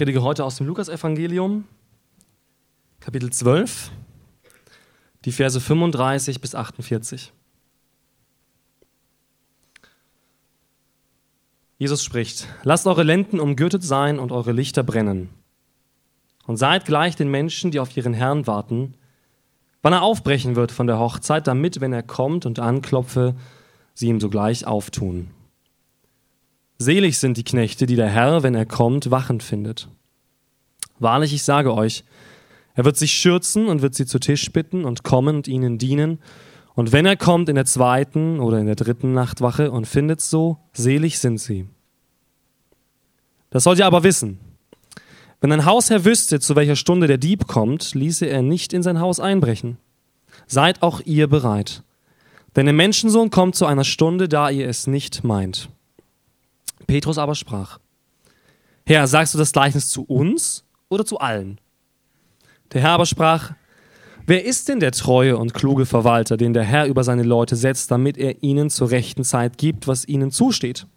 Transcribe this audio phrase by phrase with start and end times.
[0.00, 1.66] predige heute aus dem Lukasevangelium,
[3.00, 3.90] Kapitel 12,
[5.26, 7.34] die Verse 35 bis 48.
[11.76, 15.28] Jesus spricht, lasst eure Lenden umgürtet sein und eure Lichter brennen.
[16.46, 18.94] Und seid gleich den Menschen, die auf ihren Herrn warten,
[19.82, 23.34] wann er aufbrechen wird von der Hochzeit, damit, wenn er kommt und anklopfe,
[23.92, 25.28] sie ihm sogleich auftun.
[26.82, 29.88] Selig sind die Knechte, die der Herr, wenn er kommt, wachend findet.
[30.98, 32.04] Wahrlich, ich sage euch,
[32.72, 36.20] er wird sich schürzen und wird sie zu Tisch bitten und kommen und ihnen dienen.
[36.74, 40.56] Und wenn er kommt in der zweiten oder in der dritten Nachtwache und findet so,
[40.72, 41.68] selig sind sie.
[43.50, 44.38] Das sollt ihr aber wissen.
[45.42, 49.00] Wenn ein Hausherr wüsste, zu welcher Stunde der Dieb kommt, ließe er nicht in sein
[49.00, 49.76] Haus einbrechen.
[50.46, 51.82] Seid auch ihr bereit.
[52.56, 55.68] Denn der Menschensohn kommt zu einer Stunde, da ihr es nicht meint.
[56.90, 57.78] Petrus aber sprach,
[58.84, 61.60] Herr, sagst du das Gleichnis zu uns oder zu allen?
[62.72, 63.52] Der Herr aber sprach,
[64.26, 67.92] Wer ist denn der treue und kluge Verwalter, den der Herr über seine Leute setzt,
[67.92, 70.88] damit er ihnen zur rechten Zeit gibt, was ihnen zusteht?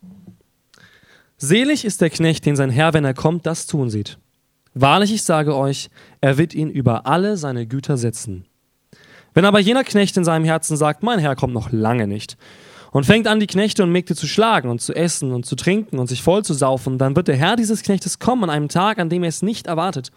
[1.38, 4.18] Selig ist der Knecht, den sein Herr, wenn er kommt, das tun sieht.
[4.74, 5.92] Wahrlich, ich sage euch,
[6.22, 8.46] er wird ihn über alle seine Güter setzen.
[9.36, 12.36] Wenn aber jener Knecht in seinem Herzen sagt, mein Herr kommt noch lange nicht,
[12.94, 15.98] und fängt an, die Knechte und Mägde zu schlagen und zu essen und zu trinken
[15.98, 19.00] und sich voll zu saufen, dann wird der Herr dieses Knechtes kommen an einem Tag,
[19.00, 20.12] an dem er es nicht erwartet,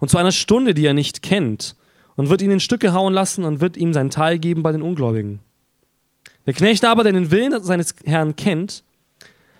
[0.00, 1.76] und zu einer Stunde, die er nicht kennt,
[2.14, 4.82] und wird ihn in Stücke hauen lassen und wird ihm seinen Teil geben bei den
[4.82, 5.40] Ungläubigen.
[6.46, 8.84] Der Knecht aber, der den Willen seines Herrn kennt,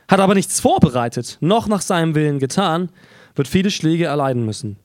[0.06, 2.91] hat aber nichts vorbereitet, noch nach seinem Willen getan,
[3.34, 4.77] wird viele Schläge erleiden müssen.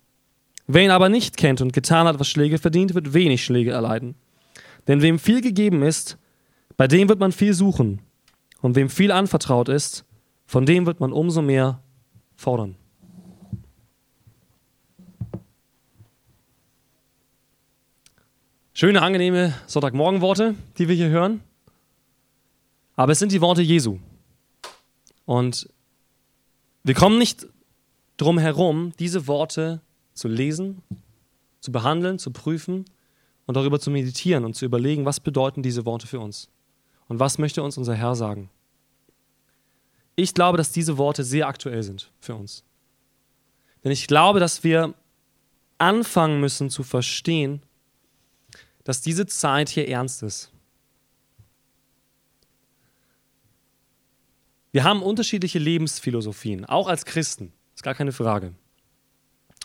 [0.66, 4.16] Wer ihn aber nicht kennt und getan hat, was Schläge verdient, wird wenig Schläge erleiden.
[4.88, 6.17] Denn wem viel gegeben ist,
[6.80, 7.99] bei dem wird man viel suchen.
[8.61, 10.05] Und wem viel anvertraut ist,
[10.45, 11.83] von dem wird man umso mehr
[12.38, 12.77] fordern.
[18.72, 21.41] Schöne, angenehme Sonntagmorgenworte, die wir hier hören.
[22.96, 24.00] Aber es sind die Worte Jesu.
[25.25, 25.67] Und
[26.85, 27.46] wir kommen nicht
[28.16, 29.81] drum herum, diese Worte
[30.13, 30.81] zu lesen,
[31.59, 32.85] zu behandeln, zu prüfen
[33.47, 36.47] und darüber zu meditieren und zu überlegen, was bedeuten diese Worte für uns
[37.09, 38.50] und was möchte uns unser Herr sagen.
[40.16, 42.64] Ich glaube, dass diese Worte sehr aktuell sind für uns.
[43.84, 44.94] Denn ich glaube, dass wir
[45.78, 47.62] anfangen müssen zu verstehen,
[48.84, 50.52] dass diese Zeit hier ernst ist.
[54.72, 58.53] Wir haben unterschiedliche Lebensphilosophien, auch als Christen, ist gar keine Frage.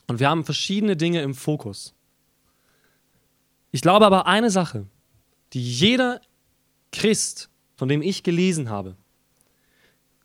[0.07, 1.95] Und wir haben verschiedene Dinge im Fokus.
[3.71, 4.87] Ich glaube aber eine Sache,
[5.53, 6.21] die jeder
[6.95, 8.97] Christ, von dem ich gelesen habe,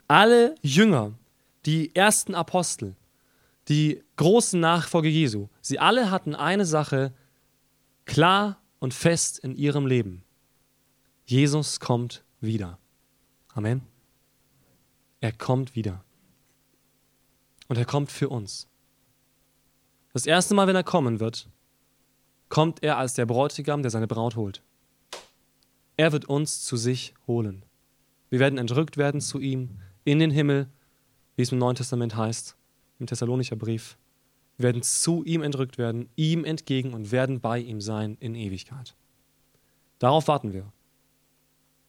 [0.08, 1.14] alle Jünger,
[1.66, 2.96] die ersten Apostel,
[3.68, 7.12] die großen Nachfolger Jesu, sie alle hatten eine Sache
[8.06, 10.24] klar und fest in ihrem Leben.
[11.26, 12.78] Jesus kommt wieder.
[13.54, 13.82] Amen.
[15.22, 16.04] Er kommt wieder.
[17.68, 18.68] Und er kommt für uns.
[20.14, 21.50] Das erste Mal, wenn er kommen wird,
[22.48, 24.64] kommt er als der Bräutigam, der seine Braut holt.
[26.00, 27.66] Er wird uns zu sich holen.
[28.30, 30.70] Wir werden entrückt werden zu ihm in den Himmel,
[31.36, 32.56] wie es im Neuen Testament heißt,
[33.00, 33.98] im Thessalonicher Brief.
[34.56, 38.96] Wir werden zu ihm entrückt werden, ihm entgegen und werden bei ihm sein in Ewigkeit.
[40.00, 40.72] Darauf warten wir.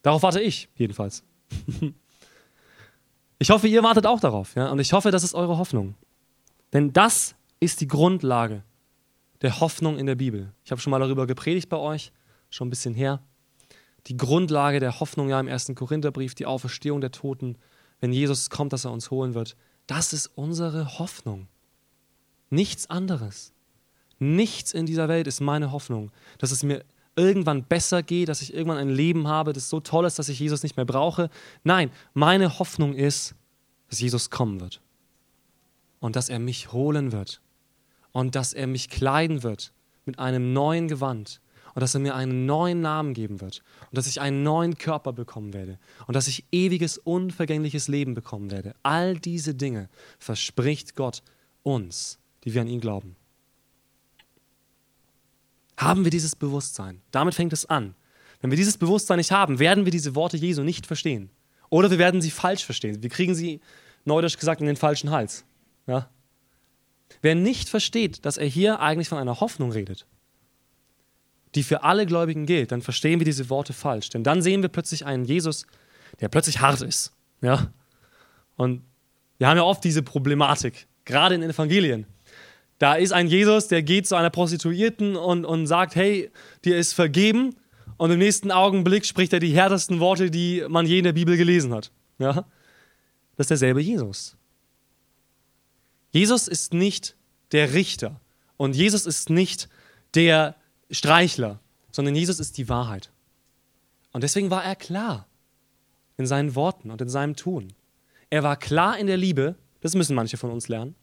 [0.03, 1.22] Darauf warte ich, jedenfalls.
[3.43, 4.54] Ich hoffe, ihr wartet auch darauf.
[4.54, 4.70] Ja?
[4.70, 5.94] Und ich hoffe, das ist eure Hoffnung.
[6.75, 8.65] Denn das ist die Grundlage
[9.41, 10.53] der Hoffnung in der Bibel.
[10.62, 12.12] Ich habe schon mal darüber gepredigt bei euch,
[12.50, 13.22] schon ein bisschen her.
[14.06, 17.56] Die Grundlage der Hoffnung ja im ersten Korintherbrief, die Auferstehung der Toten,
[18.00, 19.56] wenn Jesus kommt, dass er uns holen wird.
[19.87, 21.49] Das ist unsere Hoffnung.
[22.49, 23.53] Nichts anderes.
[24.19, 26.84] Nichts in dieser Welt ist meine Hoffnung, dass es mir
[27.16, 30.38] irgendwann besser geht, dass ich irgendwann ein Leben habe, das so toll ist, dass ich
[30.38, 31.31] Jesus nicht mehr brauche.
[31.65, 33.34] Nein, meine Hoffnung ist,
[33.88, 34.81] dass Jesus kommen wird
[35.99, 37.41] und dass er mich holen wird
[38.12, 39.73] und dass er mich kleiden wird
[40.05, 41.41] mit einem neuen Gewand
[41.75, 45.12] und dass er mir einen neuen Namen geben wird und dass ich einen neuen Körper
[45.12, 48.75] bekommen werde und dass ich ewiges, unvergängliches Leben bekommen werde.
[48.82, 49.88] All diese Dinge
[50.19, 51.22] verspricht Gott
[51.62, 53.17] uns, die wir an ihn glauben.
[55.76, 57.00] Haben wir dieses Bewusstsein?
[57.11, 57.94] Damit fängt es an.
[58.40, 61.31] Wenn wir dieses Bewusstsein nicht haben, werden wir diese Worte Jesu nicht verstehen.
[61.69, 63.02] Oder wir werden sie falsch verstehen.
[63.02, 63.61] Wir kriegen sie,
[64.05, 65.44] neudeutsch gesagt, in den falschen Hals.
[65.87, 66.11] Ja?
[67.23, 70.06] Wer nicht versteht, dass er hier eigentlich von einer Hoffnung redet,
[71.55, 74.11] die für alle Gläubigen gilt, dann verstehen wir diese Worte falsch.
[74.11, 75.67] Denn dann sehen wir plötzlich einen Jesus,
[76.20, 77.12] der plötzlich hart ist.
[77.41, 77.73] Ja?
[78.56, 78.82] Und
[79.38, 82.06] wir haben ja oft diese Problematik, gerade in Evangelien.
[82.79, 86.31] Da ist ein Jesus, der geht zu einer Prostituierten und, und sagt, hey,
[86.64, 87.56] dir ist vergeben.
[87.97, 91.37] Und im nächsten Augenblick spricht er die härtesten Worte, die man je in der Bibel
[91.37, 91.91] gelesen hat.
[92.19, 92.47] Ja?
[93.37, 94.37] Das ist derselbe Jesus.
[96.11, 97.17] Jesus ist nicht
[97.52, 98.20] der Richter
[98.56, 99.69] und Jesus ist nicht
[100.14, 100.56] der
[100.90, 101.60] Streichler,
[101.90, 103.10] sondern Jesus ist die Wahrheit.
[104.12, 105.26] Und deswegen war er klar
[106.16, 107.72] in seinen Worten und in seinem Tun.
[108.28, 110.94] Er war klar in der Liebe, das müssen manche von uns lernen.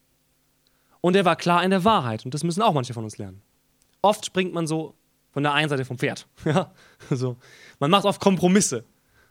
[1.00, 3.42] Und er war klar in der Wahrheit und das müssen auch manche von uns lernen.
[4.02, 4.94] Oft springt man so
[5.30, 6.26] von der einen Seite vom Pferd.
[6.44, 6.72] Ja?
[7.10, 7.36] So.
[7.78, 8.84] Man macht oft Kompromisse.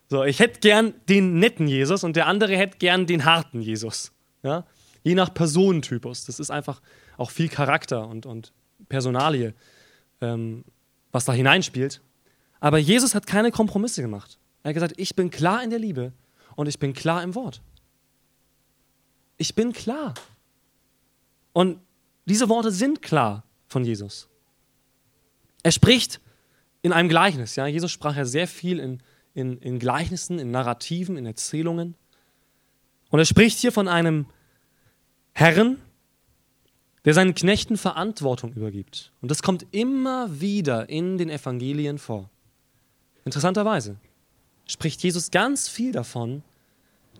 [0.10, 4.14] So, ich hätte gern den netten Jesus und der andere hätte gern den harten Jesus.
[4.44, 4.66] Ja?
[5.04, 6.26] Je nach Personentypus.
[6.26, 6.82] Das ist einfach
[7.18, 8.54] auch viel Charakter und, und
[8.88, 9.54] Personalie,
[10.22, 10.64] ähm,
[11.12, 12.02] was da hineinspielt.
[12.60, 14.40] Aber Jesus hat keine Kompromisse gemacht.
[14.64, 16.12] Er hat gesagt, ich bin klar in der Liebe
[16.56, 17.62] und ich bin klar im Wort.
[19.38, 20.16] Ich bin klar.
[21.54, 21.80] Und
[22.26, 24.28] diese Worte sind klar von Jesus.
[25.64, 26.20] Er spricht
[26.82, 27.56] in einem Gleichnis.
[27.56, 27.68] Ja?
[27.68, 29.02] Jesus sprach ja sehr viel in,
[29.34, 31.96] in, in Gleichnissen, in Narrativen, in Erzählungen.
[33.10, 34.26] Und er spricht hier von einem
[35.34, 35.78] Herrn,
[37.08, 39.14] der seinen Knechten Verantwortung übergibt.
[39.22, 42.30] Und das kommt immer wieder in den Evangelien vor.
[43.24, 43.96] Interessanterweise
[44.66, 46.44] spricht Jesus ganz viel davon,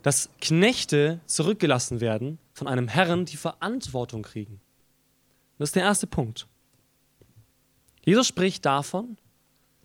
[0.02, 4.60] dass Knechte zurückgelassen werden von einem Herrn, die Verantwortung kriegen.
[5.58, 6.48] Das ist der erste Punkt.
[8.04, 9.16] Jesus spricht davon,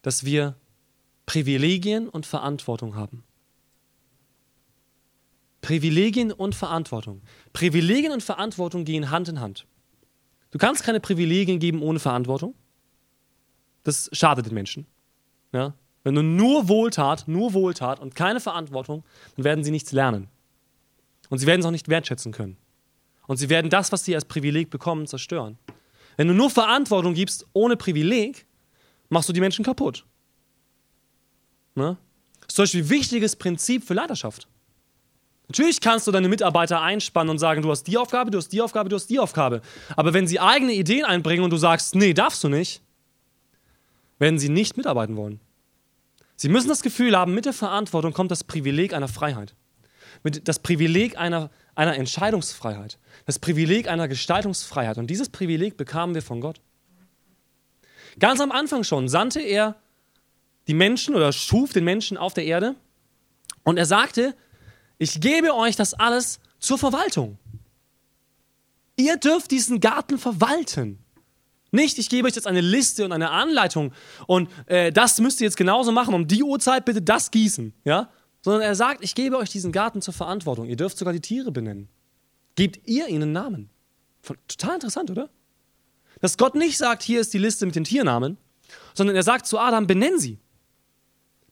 [0.02, 0.56] dass wir
[1.26, 3.22] Privilegien und Verantwortung haben.
[5.60, 7.22] Privilegien und Verantwortung.
[7.52, 9.64] Privilegien und Verantwortung gehen Hand in Hand.
[10.52, 12.54] Du kannst keine Privilegien geben ohne Verantwortung.
[13.82, 14.86] Das schadet den Menschen.
[15.52, 15.74] Ja?
[16.04, 19.02] Wenn du nur Wohltat, nur Wohltat und keine Verantwortung,
[19.36, 20.28] dann werden sie nichts lernen.
[21.30, 22.56] Und sie werden es auch nicht wertschätzen können.
[23.26, 25.58] Und sie werden das, was sie als Privileg bekommen, zerstören.
[26.16, 28.46] Wenn du nur Verantwortung gibst ohne Privileg,
[29.08, 30.04] machst du die Menschen kaputt.
[31.74, 31.96] Ne?
[32.40, 34.48] Das ist zum Beispiel ein wichtiges Prinzip für Leiterschaft.
[35.52, 38.62] Natürlich kannst du deine Mitarbeiter einspannen und sagen, du hast die Aufgabe, du hast die
[38.62, 39.60] Aufgabe, du hast die Aufgabe.
[39.96, 42.80] Aber wenn sie eigene Ideen einbringen und du sagst, nee, darfst du nicht,
[44.18, 45.40] werden sie nicht mitarbeiten wollen.
[46.36, 49.54] Sie müssen das Gefühl haben, mit der Verantwortung kommt das Privileg einer Freiheit.
[50.22, 52.98] Das Privileg einer, einer Entscheidungsfreiheit.
[53.26, 54.96] Das Privileg einer Gestaltungsfreiheit.
[54.96, 56.62] Und dieses Privileg bekamen wir von Gott.
[58.18, 59.76] Ganz am Anfang schon sandte er
[60.66, 62.74] die Menschen oder schuf den Menschen auf der Erde
[63.64, 64.34] und er sagte,
[65.02, 67.38] ich gebe euch das alles zur Verwaltung.
[68.96, 70.98] Ihr dürft diesen Garten verwalten.
[71.72, 73.92] Nicht, ich gebe euch jetzt eine Liste und eine Anleitung
[74.26, 78.10] und äh, das müsst ihr jetzt genauso machen, um die Uhrzeit bitte das gießen, ja?
[78.42, 80.66] Sondern er sagt, ich gebe euch diesen Garten zur Verantwortung.
[80.66, 81.88] Ihr dürft sogar die Tiere benennen.
[82.54, 83.70] Gebt ihr ihnen Namen.
[84.22, 85.30] Total interessant, oder?
[86.20, 88.36] Dass Gott nicht sagt, hier ist die Liste mit den Tiernamen,
[88.94, 90.38] sondern er sagt zu Adam, benenn sie.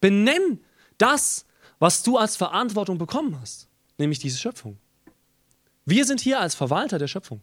[0.00, 0.60] Benenn
[0.98, 1.46] das,
[1.80, 3.68] was du als Verantwortung bekommen hast,
[3.98, 4.78] nämlich diese Schöpfung.
[5.84, 7.40] Wir sind hier als Verwalter der Schöpfung,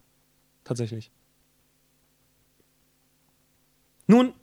[0.64, 1.12] tatsächlich.
[4.06, 4.34] Nun,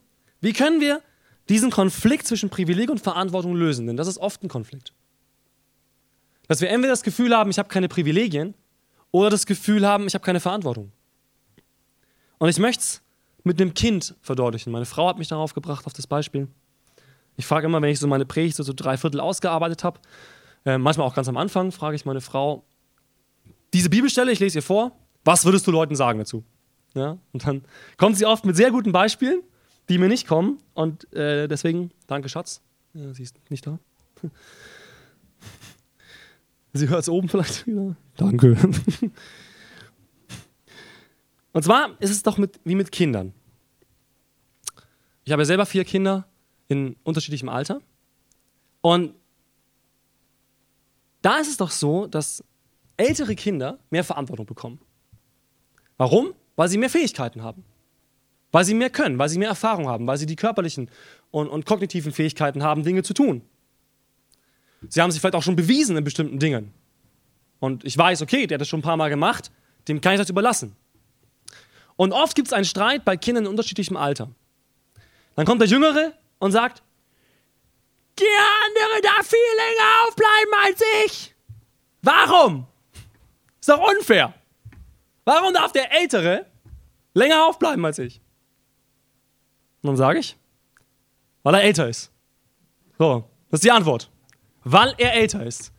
[0.41, 1.01] wie können wir
[1.49, 3.87] diesen Konflikt zwischen Privileg und Verantwortung lösen?
[3.87, 4.93] Denn das ist oft ein Konflikt.
[6.47, 8.53] Dass wir entweder das Gefühl haben, ich habe keine Privilegien,
[9.11, 10.91] oder das Gefühl haben, ich habe keine Verantwortung.
[12.37, 13.01] Und ich möchte es
[13.43, 14.73] mit einem Kind verdeutlichen.
[14.73, 16.49] Meine Frau hat mich darauf gebracht, auf das Beispiel.
[17.37, 19.99] Ich frage immer, wenn ich so meine Predigt so, so drei Viertel ausgearbeitet habe,
[20.65, 22.63] äh, manchmal auch ganz am Anfang, frage ich meine Frau,
[23.73, 24.91] diese Bibelstelle, ich lese ihr vor,
[25.23, 26.43] was würdest du Leuten sagen dazu?
[26.93, 27.17] Ja?
[27.33, 27.65] Und dann
[27.97, 29.41] kommt sie oft mit sehr guten Beispielen
[29.89, 30.59] die mir nicht kommen.
[30.73, 32.61] Und äh, deswegen, danke Schatz.
[32.93, 33.79] Ja, sie ist nicht da.
[36.73, 37.95] Sie hört es oben vielleicht wieder.
[38.17, 38.57] Danke.
[41.53, 43.33] Und zwar ist es doch mit, wie mit Kindern.
[45.23, 46.27] Ich habe ja selber vier Kinder
[46.67, 47.81] in unterschiedlichem Alter.
[48.81, 49.13] Und
[51.21, 52.43] da ist es doch so, dass
[52.97, 54.79] ältere Kinder mehr Verantwortung bekommen.
[55.97, 56.33] Warum?
[56.55, 57.63] Weil sie mehr Fähigkeiten haben
[58.55, 60.89] weil sie mehr können, weil sie mehr Erfahrung haben, weil sie die körperlichen
[61.29, 63.41] und, und kognitiven Fähigkeiten haben, Dinge zu tun.
[64.87, 66.73] Sie haben sich vielleicht auch schon bewiesen in bestimmten Dingen.
[67.59, 69.51] Und ich weiß, okay, der hat das schon ein paar Mal gemacht,
[69.89, 70.73] dem kann ich das überlassen.
[71.97, 74.29] Und oft gibt es einen Streit bei Kindern in unterschiedlichem Alter.
[75.35, 76.83] Dann kommt der Jüngere und sagt,
[78.19, 78.27] der
[78.65, 81.35] andere darf viel länger aufbleiben als ich.
[82.01, 82.67] Warum?
[83.59, 84.33] Ist doch unfair.
[85.25, 86.45] Warum darf der Ältere
[87.13, 88.21] länger aufbleiben als ich?
[89.81, 90.37] Und dann sage ich,
[91.43, 92.11] weil er älter ist.
[92.97, 94.09] So, das ist die Antwort.
[94.63, 95.71] Weil er älter ist.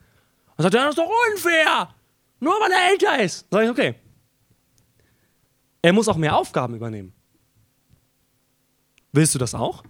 [0.56, 1.94] Und sagt das ist doch unfair.
[2.40, 3.46] Nur weil er älter ist.
[3.50, 4.00] Dann sage ich, okay.
[5.82, 7.12] Er muss auch mehr Aufgaben übernehmen.
[9.12, 9.82] Willst du das auch?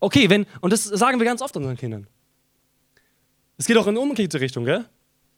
[0.00, 2.06] Okay, wenn, und das sagen wir ganz oft unseren Kindern.
[3.56, 4.84] Es geht auch in umgekehrte Richtung, gell?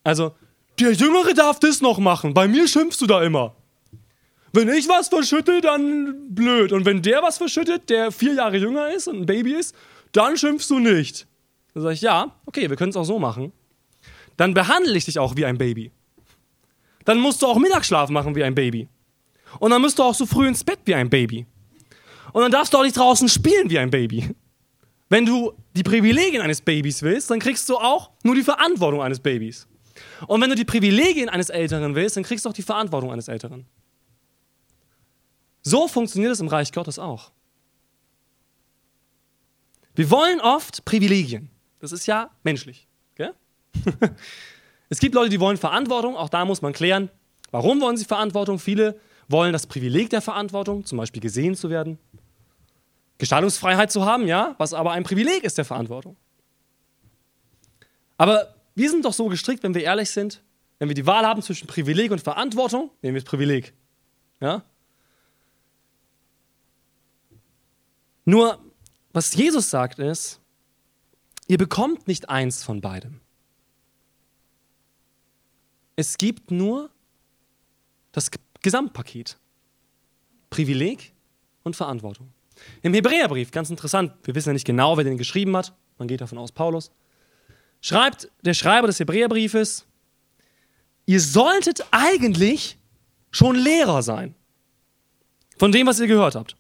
[0.03, 0.35] Also,
[0.79, 3.55] der Jüngere darf das noch machen, bei mir schimpfst du da immer.
[4.53, 6.73] Wenn ich was verschütte, dann blöd.
[6.73, 9.75] Und wenn der was verschüttet, der vier Jahre jünger ist und ein Baby ist,
[10.13, 11.27] dann schimpfst du nicht.
[11.75, 13.53] Dann sage ich, ja, okay, wir können es auch so machen.
[14.37, 15.93] Dann behandle ich dich auch wie ein Baby.
[17.05, 18.89] Dann musst du auch Mittagsschlaf machen wie ein Baby.
[19.61, 21.47] Und dann musst du auch so früh ins Bett wie ein Baby.
[22.33, 24.35] Und dann darfst du auch nicht draußen spielen wie ein Baby.
[25.09, 29.21] Wenn du die Privilegien eines Babys willst, dann kriegst du auch nur die Verantwortung eines
[29.21, 29.67] Babys.
[30.27, 33.29] Und wenn du die Privilegien eines Älteren willst, dann kriegst du auch die Verantwortung eines
[33.29, 33.67] Älteren.
[35.63, 37.33] So funktioniert es im Reich Gottes auch.
[39.95, 41.51] Wir wollen oft Privilegien.
[41.81, 42.87] Das ist ja menschlich.
[43.17, 43.35] Gell?
[44.89, 46.17] es gibt Leute, die wollen Verantwortung.
[46.17, 47.11] Auch da muss man klären,
[47.51, 48.59] warum wollen sie Verantwortung.
[48.59, 51.99] Viele wollen das Privileg der Verantwortung, zum Beispiel gesehen zu werden.
[53.19, 56.17] Gestaltungsfreiheit zu haben, ja, was aber ein Privileg ist der Verantwortung.
[58.17, 60.43] Aber wir sind doch so gestrickt, wenn wir ehrlich sind,
[60.79, 63.75] wenn wir die Wahl haben zwischen Privileg und Verantwortung, nehmen wir das Privileg.
[64.41, 64.63] Ja?
[68.25, 68.63] Nur,
[69.13, 70.41] was Jesus sagt ist,
[71.49, 73.21] ihr bekommt nicht eins von beidem.
[75.97, 76.91] Es gibt nur
[78.13, 79.39] das Gesamtpaket.
[80.51, 81.13] Privileg
[81.65, 82.33] und Verantwortung.
[82.83, 86.21] Im Hebräerbrief, ganz interessant, wir wissen ja nicht genau, wer den geschrieben hat, man geht
[86.21, 86.91] davon aus, Paulus,
[87.81, 89.87] schreibt der Schreiber des Hebräerbriefes,
[91.07, 92.79] ihr solltet eigentlich
[93.31, 94.35] schon Lehrer sein
[95.59, 96.57] von dem, was ihr gehört habt.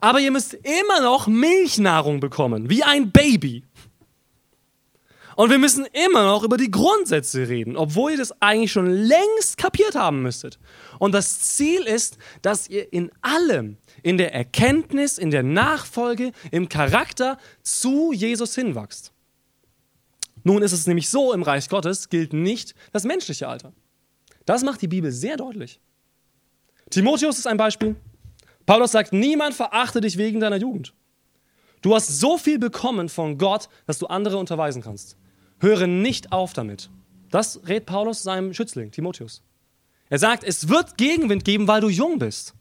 [0.00, 3.64] Aber ihr müsst immer noch Milchnahrung bekommen, wie ein Baby.
[5.36, 9.56] Und wir müssen immer noch über die Grundsätze reden, obwohl ihr das eigentlich schon längst
[9.56, 10.58] kapiert haben müsstet.
[10.98, 16.68] Und das Ziel ist, dass ihr in allem, in der Erkenntnis, in der Nachfolge, im
[16.68, 19.12] Charakter zu Jesus hinwachst.
[20.44, 23.72] Nun ist es nämlich so, im Reich Gottes gilt nicht das menschliche Alter.
[24.44, 25.80] Das macht die Bibel sehr deutlich.
[26.90, 27.96] Timotheus ist ein Beispiel.
[28.66, 30.94] Paulus sagt, niemand verachte dich wegen deiner Jugend.
[31.80, 35.16] Du hast so viel bekommen von Gott, dass du andere unterweisen kannst.
[35.58, 36.90] Höre nicht auf damit.
[37.30, 39.42] Das rät Paulus seinem Schützling, Timotheus.
[40.10, 42.54] Er sagt, es wird Gegenwind geben, weil du jung bist.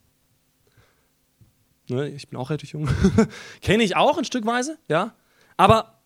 [1.91, 2.87] Ne, ich bin auch relativ jung.
[3.61, 5.13] Kenne ich auch ein Stückweise, ja.
[5.57, 5.99] Aber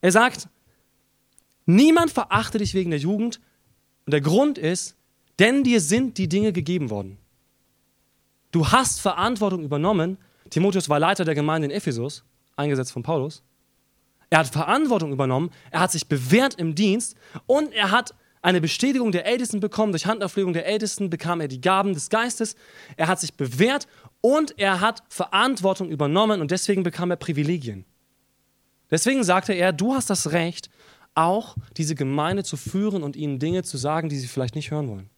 [0.00, 0.48] er sagt,
[1.64, 3.40] niemand verachte dich wegen der Jugend.
[4.04, 4.96] Und der Grund ist,
[5.40, 7.18] denn dir sind die Dinge gegeben worden.
[8.52, 10.16] Du hast Verantwortung übernommen.
[10.48, 12.22] Timotheus war Leiter der Gemeinde in Ephesus,
[12.54, 13.42] eingesetzt von Paulus.
[14.30, 17.16] Er hat Verantwortung übernommen, er hat sich bewährt im Dienst
[17.46, 19.92] und er hat eine Bestätigung der Ältesten bekommen.
[19.92, 22.56] Durch Handauflegung der Ältesten bekam er die Gaben des Geistes.
[22.96, 23.86] Er hat sich bewährt
[24.20, 27.84] und er hat Verantwortung übernommen und deswegen bekam er Privilegien.
[28.90, 30.70] Deswegen sagte er, du hast das Recht,
[31.14, 34.88] auch diese Gemeinde zu führen und ihnen Dinge zu sagen, die sie vielleicht nicht hören
[34.88, 35.10] wollen.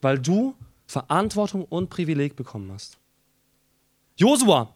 [0.00, 0.54] Weil du
[0.86, 2.98] Verantwortung und Privileg bekommen hast.
[4.16, 4.74] Josua,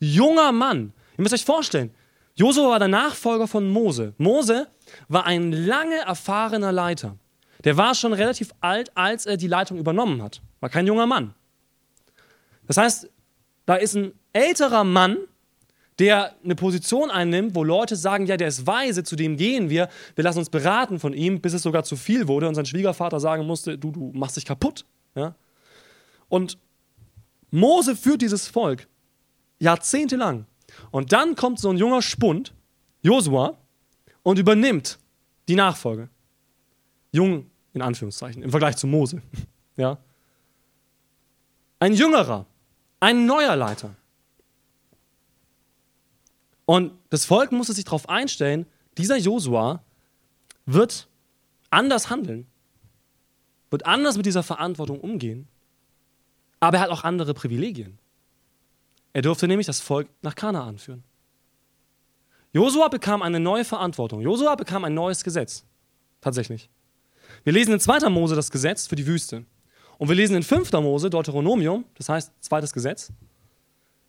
[0.00, 1.94] junger Mann, ihr müsst euch vorstellen,
[2.36, 4.14] Josua war der Nachfolger von Mose.
[4.18, 4.68] Mose
[5.08, 7.16] war ein lange erfahrener Leiter.
[7.64, 10.42] Der war schon relativ alt, als er die Leitung übernommen hat.
[10.60, 11.34] War kein junger Mann.
[12.66, 13.10] Das heißt,
[13.64, 15.16] da ist ein älterer Mann,
[15.98, 19.88] der eine Position einnimmt, wo Leute sagen, ja, der ist weise, zu dem gehen wir,
[20.14, 23.18] wir lassen uns beraten von ihm, bis es sogar zu viel wurde und sein Schwiegervater
[23.18, 24.84] sagen musste, du, du machst dich kaputt.
[25.14, 25.34] Ja?
[26.28, 26.58] Und
[27.50, 28.88] Mose führt dieses Volk
[29.58, 30.44] jahrzehntelang
[30.90, 32.54] und dann kommt so ein junger Spund,
[33.02, 33.56] Josua,
[34.22, 34.98] und übernimmt
[35.48, 36.08] die Nachfolge.
[37.12, 39.22] Jung in Anführungszeichen, im Vergleich zu Mose.
[39.78, 39.98] Ja?
[41.80, 42.46] Ein jüngerer,
[42.98, 43.94] ein neuer Leiter.
[46.64, 48.64] Und das Volk musste sich darauf einstellen,
[48.96, 49.82] dieser Josua
[50.64, 51.08] wird
[51.68, 52.46] anders handeln,
[53.68, 55.46] wird anders mit dieser Verantwortung umgehen,
[56.58, 57.98] aber er hat auch andere Privilegien.
[59.16, 61.02] Er durfte nämlich das Volk nach Kanaan führen.
[62.52, 64.20] Josua bekam eine neue Verantwortung.
[64.20, 65.64] Josua bekam ein neues Gesetz.
[66.20, 66.68] Tatsächlich.
[67.42, 68.10] Wir lesen in 2.
[68.10, 69.46] Mose das Gesetz für die Wüste.
[69.96, 70.70] Und wir lesen in 5.
[70.72, 73.10] Mose Deuteronomium, das heißt zweites Gesetz,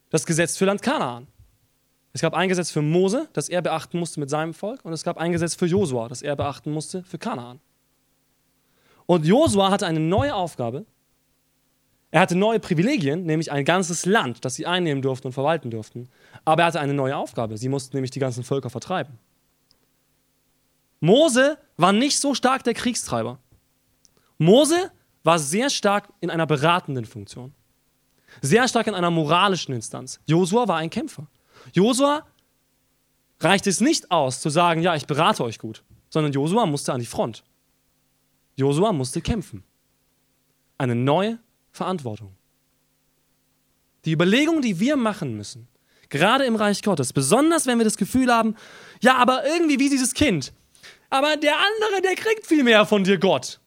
[0.09, 1.27] das Gesetz für Land Kanaan.
[2.11, 5.05] Es gab ein Gesetz für Mose, das er beachten musste mit seinem Volk, und es
[5.05, 7.61] gab ein Gesetz für Josua, das er beachten musste für Kanaan.
[9.05, 10.85] Und Josua hatte eine neue Aufgabe,
[12.09, 16.09] er hatte neue Privilegien, nämlich ein ganzes Land, das sie einnehmen durften und verwalten durften.
[16.45, 17.57] Aber er hatte eine neue Aufgabe.
[17.57, 19.19] Sie mussten nämlich die ganzen Völker vertreiben.
[20.99, 23.39] Mose war nicht so stark der Kriegstreiber.
[24.37, 24.91] Mose
[25.23, 27.53] war sehr stark in einer beratenden Funktion.
[28.41, 30.19] Sehr stark in einer moralischen Instanz.
[30.25, 31.27] Josua war ein Kämpfer.
[31.73, 32.25] Josua
[33.39, 36.99] reicht es nicht aus, zu sagen, ja, ich berate euch gut, sondern Josua musste an
[36.99, 37.43] die Front.
[38.55, 39.63] Josua musste kämpfen.
[40.77, 41.39] Eine neue
[41.77, 42.35] Verantwortung.
[44.05, 45.67] Die Überlegung, die wir machen müssen,
[46.09, 48.55] gerade im Reich Gottes, besonders wenn wir das Gefühl haben,
[49.01, 50.53] ja, aber irgendwie wie dieses Kind,
[51.09, 53.59] aber der andere, der kriegt viel mehr von dir, Gott.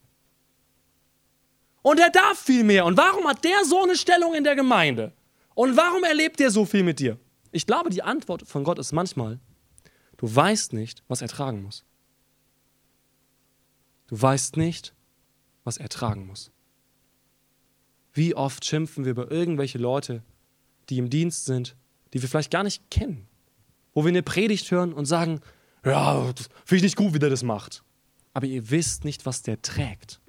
[1.82, 2.84] Und er darf viel mehr.
[2.84, 5.12] Und warum hat der so eine Stellung in der Gemeinde?
[5.54, 7.18] Und warum erlebt der so viel mit dir?
[7.52, 9.40] Ich glaube, die Antwort von Gott ist manchmal,
[10.18, 11.84] du weißt nicht, was er tragen muss.
[14.06, 14.94] Du weißt nicht,
[15.64, 16.50] was er tragen muss.
[18.12, 20.22] Wie oft schimpfen wir über irgendwelche Leute,
[20.88, 21.76] die im Dienst sind,
[22.12, 23.28] die wir vielleicht gar nicht kennen,
[23.94, 25.40] wo wir eine Predigt hören und sagen,
[25.84, 26.32] ja,
[26.64, 27.82] finde ich nicht gut, wie der das macht.
[28.34, 30.20] Aber ihr wisst nicht, was der trägt.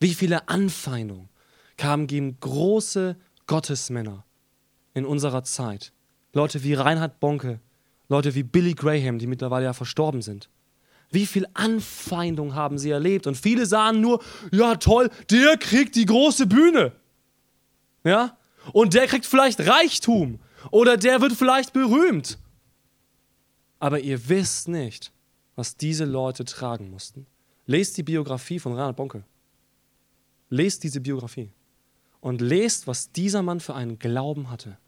[0.00, 1.28] Wie viele Anfeindungen
[1.76, 4.24] kamen gegen große Gottesmänner
[4.94, 5.92] in unserer Zeit.
[6.32, 7.60] Leute wie Reinhard Bonke,
[8.08, 10.48] Leute wie Billy Graham, die mittlerweile ja verstorben sind.
[11.12, 13.26] Wie viel Anfeindung haben sie erlebt?
[13.26, 16.92] Und viele sahen nur, ja toll, der kriegt die große Bühne.
[18.02, 18.38] Ja?
[18.72, 20.40] Und der kriegt vielleicht Reichtum.
[20.70, 22.38] Oder der wird vielleicht berühmt.
[23.78, 25.12] Aber ihr wisst nicht,
[25.54, 27.26] was diese Leute tragen mussten.
[27.66, 29.24] Lest die Biografie von Reinhard Bonke.
[30.48, 31.52] Lest diese Biografie.
[32.20, 34.78] Und lest, was dieser Mann für einen Glauben hatte.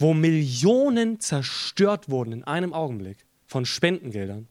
[0.00, 4.48] Wo Millionen zerstört wurden in einem Augenblick von Spendengeldern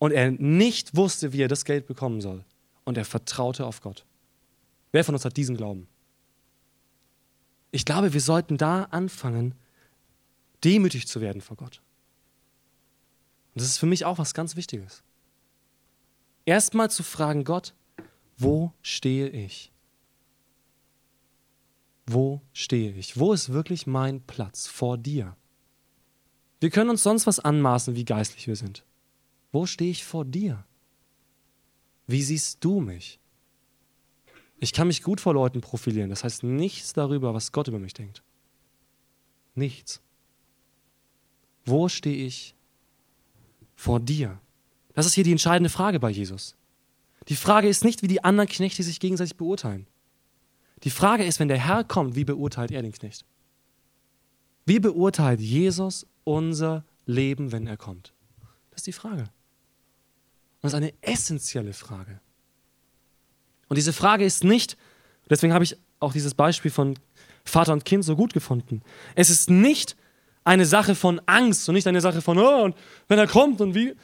[0.00, 2.44] und er nicht wusste, wie er das Geld bekommen soll.
[2.84, 4.06] Und er vertraute auf Gott.
[4.92, 5.86] Wer von uns hat diesen Glauben?
[7.70, 9.54] Ich glaube, wir sollten da anfangen,
[10.64, 11.82] demütig zu werden vor Gott.
[13.54, 15.02] Und das ist für mich auch was ganz Wichtiges.
[16.46, 17.74] Erstmal zu fragen, Gott,
[18.38, 19.70] wo stehe ich?
[22.06, 23.18] Wo stehe ich?
[23.18, 25.36] Wo ist wirklich mein Platz vor dir?
[26.58, 28.82] Wir können uns sonst was anmaßen, wie geistlich wir sind.
[29.52, 30.64] Wo stehe ich vor dir?
[32.06, 33.18] Wie siehst du mich?
[34.58, 36.10] Ich kann mich gut vor Leuten profilieren.
[36.10, 38.22] Das heißt nichts darüber, was Gott über mich denkt.
[39.54, 40.00] Nichts.
[41.64, 42.54] Wo stehe ich
[43.74, 44.40] vor dir?
[44.94, 46.56] Das ist hier die entscheidende Frage bei Jesus.
[47.28, 49.86] Die Frage ist nicht, wie die anderen Knechte sich gegenseitig beurteilen.
[50.82, 53.24] Die Frage ist, wenn der Herr kommt, wie beurteilt er den Knecht?
[54.66, 58.12] Wie beurteilt Jesus unser Leben, wenn er kommt?
[58.70, 59.24] Das ist die Frage.
[60.60, 62.20] Und das ist eine essentielle Frage.
[63.68, 64.76] Und diese Frage ist nicht,
[65.30, 66.98] deswegen habe ich auch dieses Beispiel von
[67.44, 68.82] Vater und Kind so gut gefunden.
[69.14, 69.96] Es ist nicht
[70.44, 72.76] eine Sache von Angst und nicht eine Sache von, oh, und
[73.08, 73.94] wenn er kommt und wie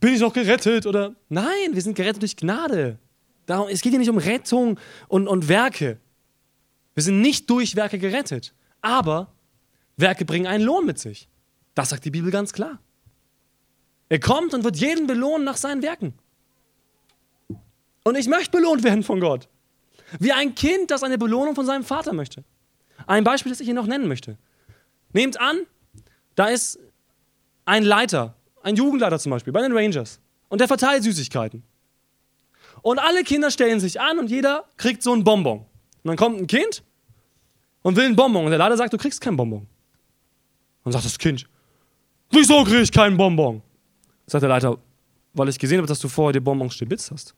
[0.00, 2.98] bin ich noch gerettet oder nein, wir sind gerettet durch Gnade.
[3.46, 5.98] Darum, es geht hier nicht um Rettung und, und Werke.
[6.94, 9.32] Wir sind nicht durch Werke gerettet, aber
[9.96, 11.28] Werke bringen einen Lohn mit sich.
[11.74, 12.78] Das sagt die Bibel ganz klar.
[14.08, 16.14] Er kommt und wird jeden belohnen nach seinen Werken.
[18.04, 19.48] Und ich möchte belohnt werden von Gott.
[20.18, 22.42] Wie ein Kind, das eine Belohnung von seinem Vater möchte.
[23.06, 24.38] Ein Beispiel, das ich hier noch nennen möchte.
[25.12, 25.66] Nehmt an,
[26.34, 26.78] da ist
[27.66, 30.20] ein Leiter, ein Jugendleiter zum Beispiel, bei den Rangers.
[30.48, 31.62] Und der verteilt Süßigkeiten.
[32.80, 35.58] Und alle Kinder stellen sich an und jeder kriegt so ein Bonbon.
[35.58, 35.66] Und
[36.04, 36.82] dann kommt ein Kind
[37.82, 38.44] und will ein Bonbon.
[38.44, 39.66] Und der Leiter sagt, du kriegst kein Bonbon.
[40.84, 41.46] Und sagt das Kind,
[42.30, 43.62] wieso krieg ich keinen Bonbon?
[44.28, 44.78] Sagt der Leiter,
[45.32, 47.34] weil ich gesehen habe, dass du vorher die Bonbons stibitzt hast.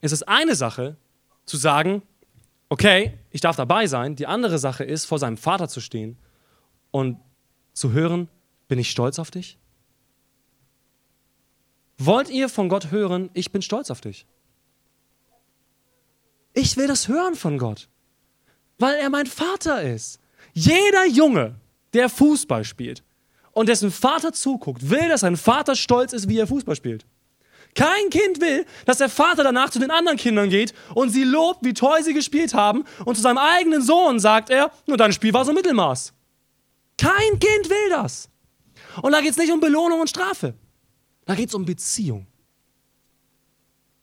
[0.00, 0.96] Es ist eine Sache,
[1.46, 2.02] zu sagen,
[2.68, 4.16] okay, ich darf dabei sein.
[4.16, 6.18] Die andere Sache ist, vor seinem Vater zu stehen
[6.90, 7.18] und
[7.72, 8.28] zu hören,
[8.68, 9.58] bin ich stolz auf dich?
[11.96, 14.26] Wollt ihr von Gott hören, ich bin stolz auf dich?
[16.52, 17.88] Ich will das hören von Gott,
[18.78, 20.20] weil er mein Vater ist.
[20.52, 21.56] Jeder Junge,
[21.92, 23.02] der Fußball spielt,
[23.54, 27.06] und dessen Vater zuguckt, will, dass sein Vater stolz ist, wie er Fußball spielt.
[27.74, 31.64] Kein Kind will, dass der Vater danach zu den anderen Kindern geht und sie lobt,
[31.64, 35.32] wie toll sie gespielt haben und zu seinem eigenen Sohn sagt er, nur dein Spiel
[35.32, 36.12] war so Mittelmaß.
[36.98, 38.28] Kein Kind will das.
[39.02, 40.54] Und da geht es nicht um Belohnung und Strafe.
[41.24, 42.26] Da geht es um Beziehung.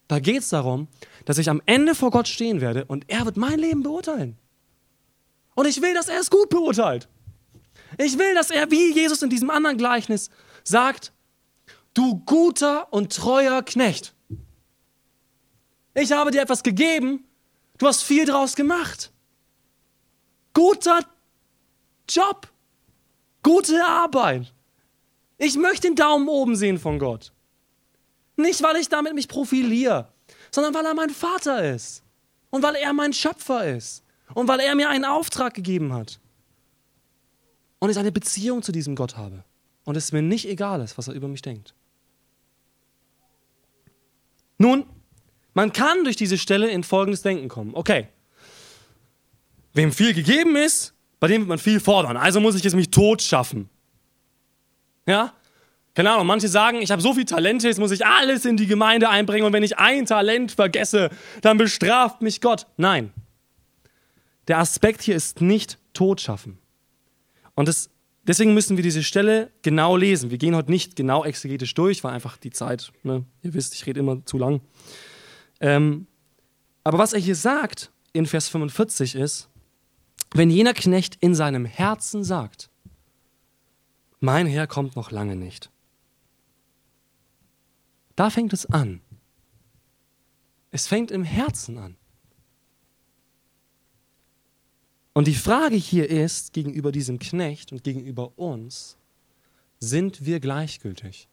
[0.10, 0.90] Da geht es darum,
[1.24, 4.38] dass ich am Ende vor Gott stehen werde und er wird mein Leben beurteilen.
[5.56, 7.08] Und ich will, dass er es gut beurteilt.
[7.98, 10.30] Ich will, dass er, wie Jesus in diesem anderen Gleichnis
[10.64, 11.12] sagt,
[11.94, 14.14] du guter und treuer Knecht.
[15.94, 17.26] Ich habe dir etwas gegeben,
[17.78, 19.12] du hast viel draus gemacht.
[20.54, 21.00] Guter
[22.10, 22.48] Job,
[23.44, 24.54] gute Arbeit.
[25.38, 27.32] Ich möchte den Daumen oben sehen von Gott.
[28.36, 30.08] Nicht, weil ich damit mich profiliere,
[30.52, 32.04] sondern weil er mein Vater ist.
[32.50, 34.04] Und weil er mein Schöpfer ist.
[34.34, 36.20] Und weil er mir einen Auftrag gegeben hat.
[37.82, 39.44] Und ich eine Beziehung zu diesem Gott habe.
[39.84, 41.74] Und es mir nicht egal ist, was er über mich denkt.
[44.58, 44.86] Nun,
[45.54, 47.74] man kann durch diese Stelle in folgendes Denken kommen.
[47.74, 48.08] Okay,
[49.74, 52.18] wem viel gegeben ist, bei dem wird man viel fordern.
[52.18, 53.70] Also muss ich es mich tot schaffen.
[55.06, 55.34] Ja?
[55.94, 58.68] Keine Ahnung, manche sagen, ich habe so viel Talente, jetzt muss ich alles in die
[58.68, 61.10] Gemeinde einbringen und wenn ich ein Talent vergesse,
[61.42, 62.68] dann bestraft mich Gott.
[62.78, 63.12] Nein.
[64.48, 66.58] Der Aspekt hier ist nicht totschaffen.
[67.62, 67.92] Und das,
[68.24, 70.32] deswegen müssen wir diese Stelle genau lesen.
[70.32, 73.24] Wir gehen heute nicht genau exegetisch durch, weil einfach die Zeit, ne?
[73.44, 74.62] ihr wisst, ich rede immer zu lang.
[75.60, 76.08] Ähm,
[76.84, 79.48] aber was er hier sagt in Vers 45 ist,
[80.34, 82.72] wenn jener Knecht in seinem Herzen sagt,
[84.20, 85.70] mein Herr kommt noch lange nicht.
[88.16, 89.02] Da fängt es an.
[90.72, 91.96] Es fängt im Herzen an.
[95.14, 98.98] Und die Frage hier ist, gegenüber diesem Knecht und gegenüber uns,
[99.80, 101.28] sind wir gleichgültig?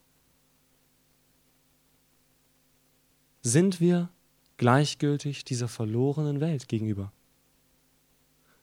[3.42, 4.08] Sind wir
[4.56, 7.12] gleichgültig dieser verlorenen Welt gegenüber?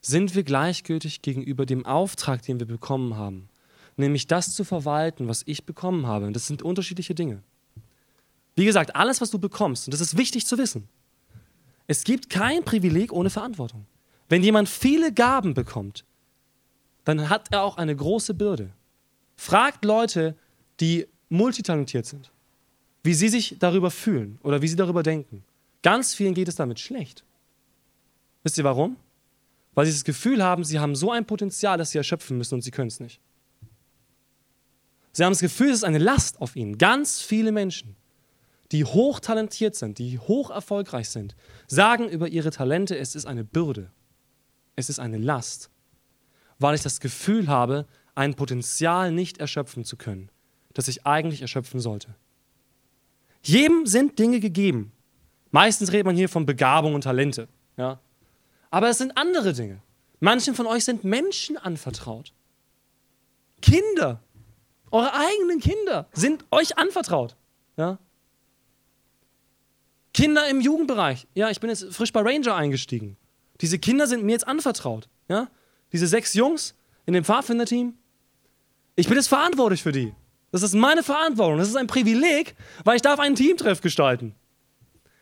[0.01, 3.49] Sind wir gleichgültig gegenüber dem Auftrag, den wir bekommen haben?
[3.97, 6.27] Nämlich das zu verwalten, was ich bekommen habe.
[6.27, 7.41] Und das sind unterschiedliche Dinge.
[8.55, 10.87] Wie gesagt, alles, was du bekommst, und das ist wichtig zu wissen,
[11.87, 13.85] es gibt kein Privileg ohne Verantwortung.
[14.29, 16.05] Wenn jemand viele Gaben bekommt,
[17.03, 18.71] dann hat er auch eine große Bürde.
[19.35, 20.35] Fragt Leute,
[20.79, 22.31] die multitalentiert sind,
[23.03, 25.43] wie sie sich darüber fühlen oder wie sie darüber denken.
[25.83, 27.23] Ganz vielen geht es damit schlecht.
[28.43, 28.97] Wisst ihr warum?
[29.75, 32.61] Weil sie das Gefühl haben, sie haben so ein Potenzial, das sie erschöpfen müssen und
[32.61, 33.19] sie können es nicht.
[35.11, 36.77] Sie haben das Gefühl, es ist eine Last auf ihnen.
[36.77, 37.95] Ganz viele Menschen,
[38.71, 41.35] die hochtalentiert sind, die hoch erfolgreich sind,
[41.67, 43.91] sagen über ihre Talente, es ist eine Bürde.
[44.75, 45.69] Es ist eine Last,
[46.59, 47.85] weil ich das Gefühl habe,
[48.15, 50.29] ein Potenzial nicht erschöpfen zu können,
[50.73, 52.15] das ich eigentlich erschöpfen sollte.
[53.41, 54.91] Jedem sind Dinge gegeben,
[55.55, 57.47] Meistens redet man hier von Begabung und Talente.
[57.77, 58.01] Ja?
[58.71, 59.81] Aber es sind andere Dinge.
[60.19, 62.33] Manchen von euch sind Menschen anvertraut.
[63.61, 64.21] Kinder,
[64.91, 67.37] eure eigenen Kinder sind euch anvertraut.
[67.77, 67.99] Ja?
[70.13, 71.25] Kinder im Jugendbereich.
[71.35, 73.15] Ja, ich bin jetzt frisch bei Ranger eingestiegen.
[73.61, 75.07] Diese Kinder sind mir jetzt anvertraut.
[75.27, 75.47] Ja?
[75.91, 77.93] Diese sechs Jungs in dem Pfadfinderteam.
[78.95, 80.13] Ich bin jetzt verantwortlich für die.
[80.51, 81.57] Das ist meine Verantwortung.
[81.57, 84.35] Das ist ein Privileg, weil ich darf einen Teamtreff gestalten.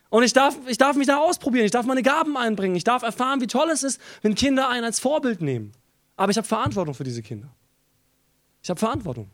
[0.09, 3.01] Und ich darf, ich darf mich da ausprobieren, ich darf meine Gaben einbringen, ich darf
[3.01, 5.71] erfahren, wie toll es ist, wenn Kinder einen als Vorbild nehmen.
[6.15, 7.51] Aber ich habe Verantwortung für diese Kinder.
[8.61, 9.31] Ich habe Verantwortung.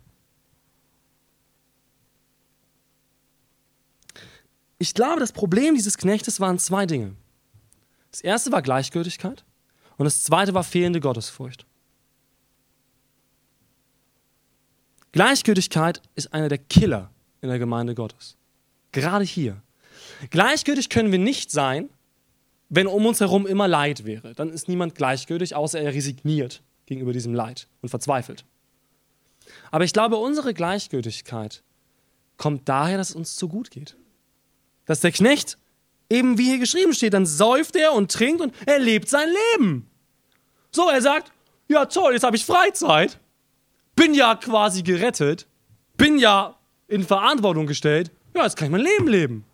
[4.78, 7.16] Ich glaube, das Problem dieses Knechtes waren zwei Dinge.
[8.12, 9.44] Das erste war Gleichgültigkeit
[9.98, 11.66] und das zweite war fehlende Gottesfurcht.
[15.12, 18.38] Gleichgültigkeit ist einer der Killer in der Gemeinde Gottes.
[18.92, 19.62] Gerade hier.
[20.30, 21.90] Gleichgültig können wir nicht sein,
[22.70, 24.36] wenn um uns herum immer Leid wäre.
[24.36, 28.46] Dann ist niemand gleichgültig, außer er resigniert gegenüber diesem Leid und verzweifelt.
[29.72, 31.64] Aber ich glaube, unsere Gleichgültigkeit
[32.38, 33.96] kommt daher, dass es uns zu gut geht.
[34.86, 35.58] Dass der Knecht,
[36.10, 39.90] eben wie hier geschrieben steht, dann säuft er und trinkt und er lebt sein Leben.
[40.72, 41.32] So, er sagt,
[41.68, 43.20] ja toll, jetzt habe ich Freizeit,
[43.96, 45.48] bin ja quasi gerettet,
[45.98, 46.56] bin ja
[46.88, 49.46] in Verantwortung gestellt, ja, jetzt kann ich mein Leben leben.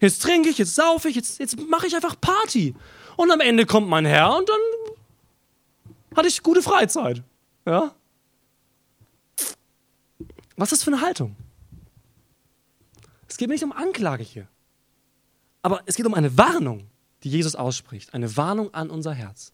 [0.00, 2.74] Jetzt trinke ich, jetzt saufe ich, jetzt, jetzt mache ich einfach Party.
[3.16, 7.22] Und am Ende kommt mein Herr und dann hatte ich gute Freizeit.
[7.64, 7.94] Ja?
[10.56, 11.36] Was ist das für eine Haltung?
[13.28, 14.48] Es geht nicht um Anklage hier.
[15.66, 16.88] Aber es geht um eine Warnung,
[17.24, 18.14] die Jesus ausspricht.
[18.14, 19.52] Eine Warnung an unser Herz.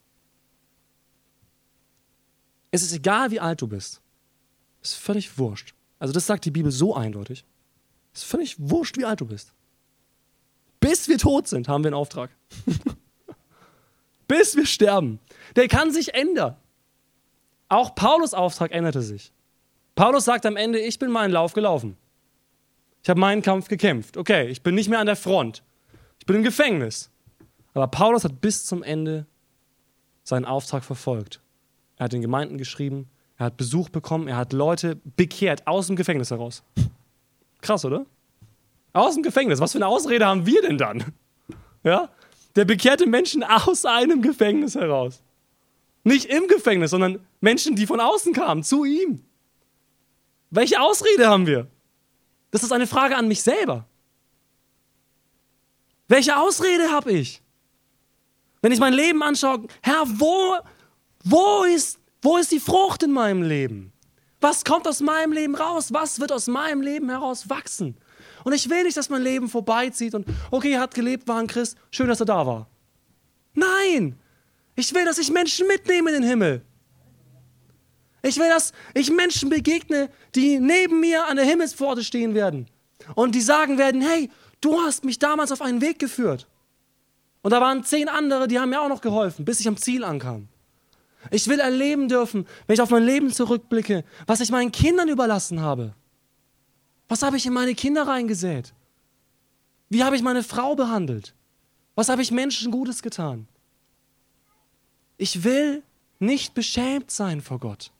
[2.71, 4.03] Es ist egal, wie alt du bist.
[4.83, 5.75] Es ist völlig wurscht.
[5.99, 7.47] Also das sagt die Bibel so eindeutig.
[8.13, 9.55] Es ist völlig wurscht, wie alt du bist.
[10.81, 12.29] Bis wir tot sind, haben wir einen Auftrag.
[14.29, 15.19] Bis wir sterben.
[15.57, 16.57] Der kann sich ändern.
[17.71, 19.33] Auch Paulus Auftrag änderte sich.
[19.95, 21.97] Paulus sagt am Ende, ich bin meinen Lauf gelaufen.
[23.03, 24.19] Ich habe meinen Kampf gekämpft.
[24.19, 25.63] Okay, ich bin nicht mehr an der Front.
[26.23, 27.11] Ich bin im Gefängnis.
[27.75, 29.27] Aber Paulus hat bis zum Ende
[30.23, 31.41] seinen Auftrag verfolgt.
[31.97, 35.97] Er hat den Gemeinden geschrieben, er hat Besuch bekommen, er hat Leute bekehrt aus dem
[35.97, 36.63] Gefängnis heraus.
[37.61, 38.07] Krass, oder?
[38.93, 39.59] Aus dem Gefängnis.
[39.59, 41.13] Was für eine Ausrede haben wir denn dann?
[41.83, 42.09] Ja?
[42.55, 45.25] Der bekehrte Menschen aus einem Gefängnis heraus.
[46.05, 49.25] Nicht im Gefängnis, sondern Menschen, die von außen kamen, zu ihm.
[50.51, 51.67] Welche Ausrede haben wir?
[52.53, 53.89] Das ist eine Frage an mich selber.
[56.13, 57.41] Welche Ausrede habe ich?
[58.61, 60.59] Wenn ich mein Leben anschaue, Herr, wo,
[61.25, 63.95] wo, ist, wo ist die Frucht in meinem Leben?
[64.39, 65.91] Was kommt aus meinem Leben raus?
[65.91, 67.97] Was wird aus meinem Leben heraus wachsen?
[68.45, 71.47] Und ich will nicht, dass mein Leben vorbeizieht und, okay, er hat gelebt, war ein
[71.47, 72.69] Christ, schön, dass er da war.
[73.55, 74.19] Nein!
[74.77, 76.61] Ich will, dass ich Menschen mitnehme in den Himmel.
[78.21, 82.69] Ich will, dass ich Menschen begegne, die neben mir an der Himmelspforte stehen werden
[83.15, 84.29] und die sagen werden, hey,
[84.63, 86.49] du hast mich damals auf einen Weg geführt.
[87.43, 90.05] Und da waren zehn andere, die haben mir auch noch geholfen, bis ich am Ziel
[90.05, 90.49] ankam.
[91.31, 95.61] Ich will erleben dürfen, wenn ich auf mein Leben zurückblicke, was ich meinen Kindern überlassen
[95.61, 95.95] habe.
[97.09, 98.73] Was habe ich in meine Kinder reingesät?
[99.89, 101.35] Wie habe ich meine Frau behandelt?
[101.95, 103.47] Was habe ich Menschen Gutes getan?
[105.19, 105.83] Ich will
[106.19, 107.93] nicht beschämt sein vor Gott.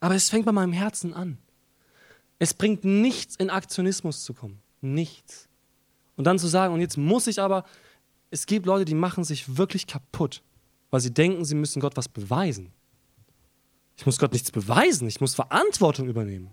[0.00, 1.38] Aber es fängt bei meinem Herzen an.
[2.38, 4.60] Es bringt nichts, in Aktionismus zu kommen.
[4.80, 5.48] Nichts.
[6.16, 7.64] Und dann zu sagen, und jetzt muss ich aber,
[8.30, 10.42] es gibt Leute, die machen sich wirklich kaputt,
[10.90, 12.72] weil sie denken, sie müssen Gott was beweisen.
[13.96, 16.52] Ich muss Gott nichts beweisen, ich muss Verantwortung übernehmen.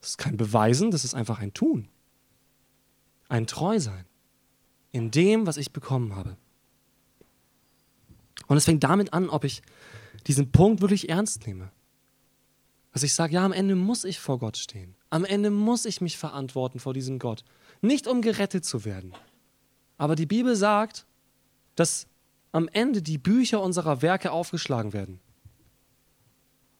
[0.00, 1.88] Das ist kein Beweisen, das ist einfach ein Tun.
[3.28, 4.04] Ein Treusein
[4.90, 6.36] in dem, was ich bekommen habe.
[8.46, 9.62] Und es fängt damit an, ob ich
[10.26, 11.70] diesen Punkt wirklich ernst nehme.
[12.92, 14.94] Dass ich sage, ja, am Ende muss ich vor Gott stehen.
[15.10, 17.44] Am Ende muss ich mich verantworten vor diesem Gott.
[17.80, 19.12] Nicht um gerettet zu werden.
[19.96, 21.06] Aber die Bibel sagt,
[21.74, 22.06] dass
[22.52, 25.20] am Ende die Bücher unserer Werke aufgeschlagen werden.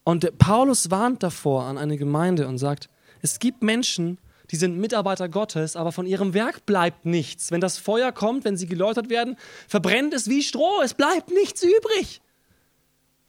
[0.04, 2.88] Und Paulus warnt davor an eine Gemeinde und sagt,
[3.20, 4.18] es gibt Menschen,
[4.50, 7.50] die sind Mitarbeiter Gottes, aber von ihrem Werk bleibt nichts.
[7.50, 11.62] Wenn das Feuer kommt, wenn sie geläutert werden, verbrennt es wie Stroh, es bleibt nichts
[11.62, 12.20] übrig.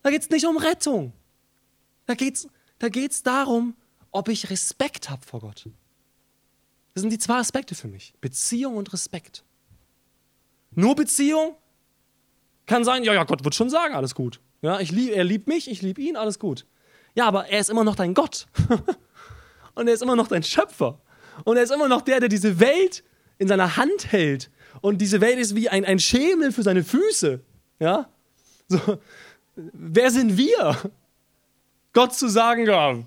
[0.01, 1.13] Da geht es nicht um Rettung.
[2.07, 2.47] Da geht es
[2.83, 3.77] da geht's darum,
[4.11, 5.69] ob ich Respekt habe vor Gott.
[6.93, 8.13] Das sind die zwei Aspekte für mich.
[8.19, 9.45] Beziehung und Respekt.
[10.71, 11.55] Nur Beziehung
[12.65, 14.41] kann sein, ja, ja, Gott wird schon sagen, alles gut.
[14.61, 16.65] Ja, ich lieb, er liebt mich, ich liebe ihn, alles gut.
[17.15, 18.47] Ja, aber er ist immer noch dein Gott.
[19.75, 20.99] und er ist immer noch dein Schöpfer.
[21.45, 23.05] Und er ist immer noch der, der diese Welt
[23.37, 24.51] in seiner Hand hält.
[24.81, 27.39] Und diese Welt ist wie ein, ein Schemel für seine Füße.
[27.79, 28.09] Ja?
[28.67, 28.99] So,
[29.55, 30.91] wer sind wir?
[31.93, 33.03] Gott zu sagen, ja.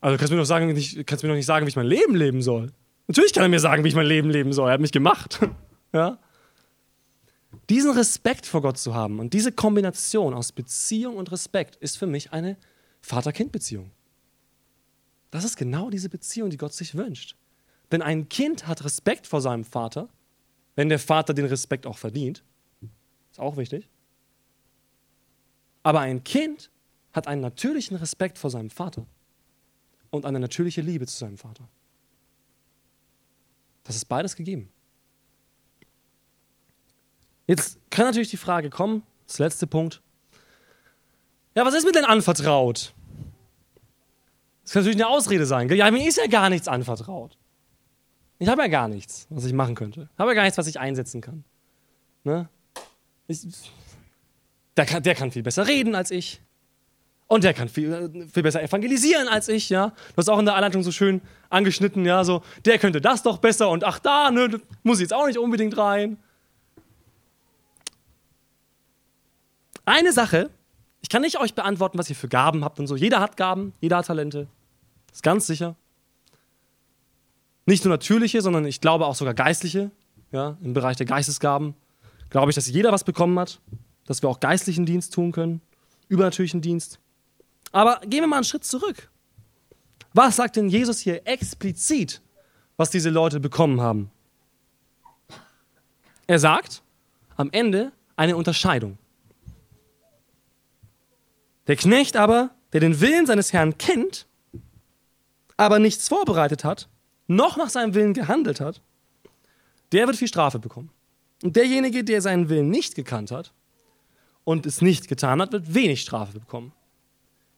[0.00, 1.86] Also kannst du mir doch sagen, nicht, kannst mir doch nicht sagen, wie ich mein
[1.86, 2.72] Leben leben soll.
[3.06, 4.68] Natürlich kann er mir sagen, wie ich mein Leben leben soll.
[4.68, 5.40] Er hat mich gemacht.
[5.92, 6.18] ja?
[7.70, 12.06] Diesen Respekt vor Gott zu haben und diese Kombination aus Beziehung und Respekt ist für
[12.06, 12.56] mich eine
[13.00, 13.90] Vater-Kind-Beziehung.
[15.30, 17.36] Das ist genau diese Beziehung, die Gott sich wünscht.
[17.92, 20.08] Denn ein Kind hat Respekt vor seinem Vater,
[20.76, 22.42] wenn der Vater den Respekt auch verdient.
[23.30, 23.88] Ist auch wichtig.
[25.84, 26.70] Aber ein Kind
[27.12, 29.06] hat einen natürlichen Respekt vor seinem Vater
[30.10, 31.68] und eine natürliche Liebe zu seinem Vater.
[33.84, 34.70] Das ist beides gegeben.
[37.46, 40.00] Jetzt kann natürlich die Frage kommen, das letzte Punkt.
[41.54, 42.94] Ja, was ist mir denn anvertraut?
[44.62, 45.68] Das kann natürlich eine Ausrede sein.
[45.68, 47.36] Ja, mir ist ja gar nichts anvertraut.
[48.38, 50.08] Ich habe ja gar nichts, was ich machen könnte.
[50.12, 51.44] Ich habe ja gar nichts, was ich einsetzen kann.
[52.24, 52.48] Ne?
[53.28, 53.46] Ich,
[54.76, 56.40] der, kann, der kann viel besser reden als ich.
[57.26, 59.88] Und der kann viel, viel besser evangelisieren als ich, ja.
[59.88, 63.38] Du hast auch in der Anleitung so schön angeschnitten, ja, so, der könnte das doch
[63.38, 66.18] besser und ach da, ne, muss ich jetzt auch nicht unbedingt rein.
[69.86, 70.50] Eine Sache,
[71.00, 72.96] ich kann nicht euch beantworten, was ihr für Gaben habt und so.
[72.96, 74.46] Jeder hat Gaben, jeder hat Talente.
[75.12, 75.76] Ist ganz sicher.
[77.66, 79.90] Nicht nur natürliche, sondern ich glaube auch sogar geistliche.
[80.32, 81.74] Ja, Im Bereich der Geistesgaben
[82.30, 83.60] glaube ich, dass jeder was bekommen hat,
[84.06, 85.60] dass wir auch geistlichen Dienst tun können,
[86.08, 86.98] übernatürlichen Dienst.
[87.72, 89.10] Aber gehen wir mal einen Schritt zurück.
[90.12, 92.22] Was sagt denn Jesus hier explizit,
[92.76, 94.10] was diese Leute bekommen haben?
[96.26, 96.82] Er sagt
[97.36, 98.98] am Ende eine Unterscheidung.
[101.66, 104.26] Der Knecht aber, der den Willen seines Herrn kennt,
[105.56, 106.88] aber nichts vorbereitet hat,
[107.26, 108.80] noch nach seinem Willen gehandelt hat,
[109.92, 110.90] der wird viel Strafe bekommen.
[111.42, 113.52] Und derjenige, der seinen Willen nicht gekannt hat
[114.44, 116.72] und es nicht getan hat, wird wenig Strafe bekommen.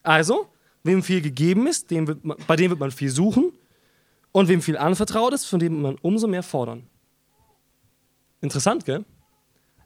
[0.03, 0.49] Also,
[0.85, 3.53] wem viel gegeben ist, dem man, bei dem wird man viel suchen
[4.33, 6.87] und wem viel anvertraut ist, von dem wird man umso mehr fordern.
[8.41, 9.05] Interessant, gell?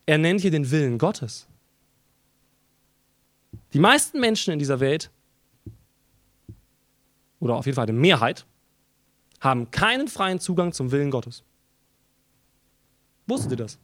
[0.07, 1.47] Er nennt hier den Willen Gottes.
[3.73, 5.11] Die meisten Menschen in dieser Welt,
[7.39, 8.45] oder auf jeden Fall die Mehrheit,
[9.41, 11.43] haben keinen freien Zugang zum Willen Gottes.
[13.27, 13.79] Wusstet ihr das?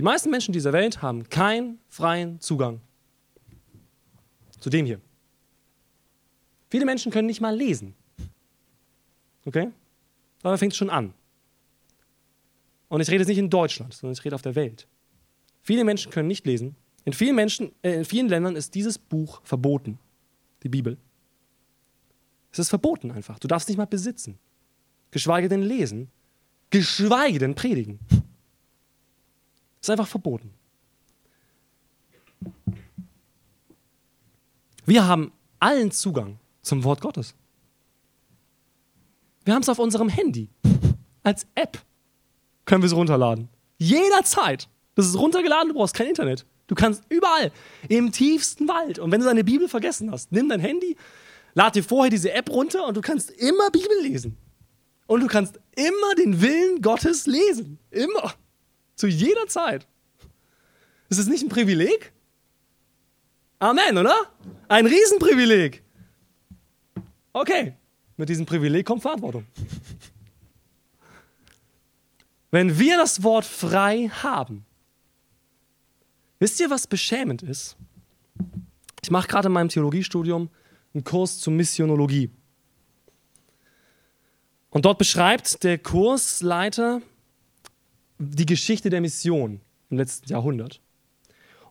[0.00, 2.80] Die meisten Menschen dieser Welt haben keinen freien Zugang
[4.58, 4.98] zu dem hier.
[6.70, 7.94] Viele Menschen können nicht mal lesen.
[9.44, 9.70] Okay?
[10.42, 11.12] Aber fängt es schon an.
[12.88, 14.88] Und ich rede jetzt nicht in Deutschland, sondern ich rede auf der Welt.
[15.60, 16.76] Viele Menschen können nicht lesen.
[17.04, 19.98] In vielen, Menschen, äh, in vielen Ländern ist dieses Buch verboten,
[20.62, 20.96] die Bibel.
[22.52, 23.38] Es ist verboten einfach.
[23.38, 24.38] Du darfst nicht mal besitzen.
[25.10, 26.08] Geschweige denn lesen.
[26.70, 27.98] Geschweige denn predigen.
[29.80, 30.52] Ist einfach verboten.
[34.84, 37.34] Wir haben allen Zugang zum Wort Gottes.
[39.44, 40.48] Wir haben es auf unserem Handy.
[41.22, 41.82] Als App
[42.64, 43.48] können wir es runterladen.
[43.78, 44.68] Jederzeit.
[44.94, 46.44] Das ist runtergeladen, du brauchst kein Internet.
[46.66, 47.50] Du kannst überall,
[47.88, 48.98] im tiefsten Wald.
[48.98, 50.96] Und wenn du deine Bibel vergessen hast, nimm dein Handy,
[51.54, 54.36] lad dir vorher diese App runter und du kannst immer Bibel lesen.
[55.06, 57.78] Und du kannst immer den Willen Gottes lesen.
[57.90, 58.34] Immer.
[59.00, 59.86] Zu jeder Zeit.
[61.08, 62.12] Ist das nicht ein Privileg?
[63.58, 64.14] Amen, oder?
[64.68, 65.82] Ein Riesenprivileg.
[67.32, 67.76] Okay,
[68.18, 69.46] mit diesem Privileg kommt Verantwortung.
[72.50, 74.66] Wenn wir das Wort frei haben,
[76.38, 77.78] wisst ihr, was beschämend ist?
[79.02, 80.50] Ich mache gerade in meinem Theologiestudium
[80.92, 82.28] einen Kurs zur Missionologie.
[84.68, 87.00] Und dort beschreibt der Kursleiter
[88.20, 90.80] die Geschichte der Mission im letzten Jahrhundert.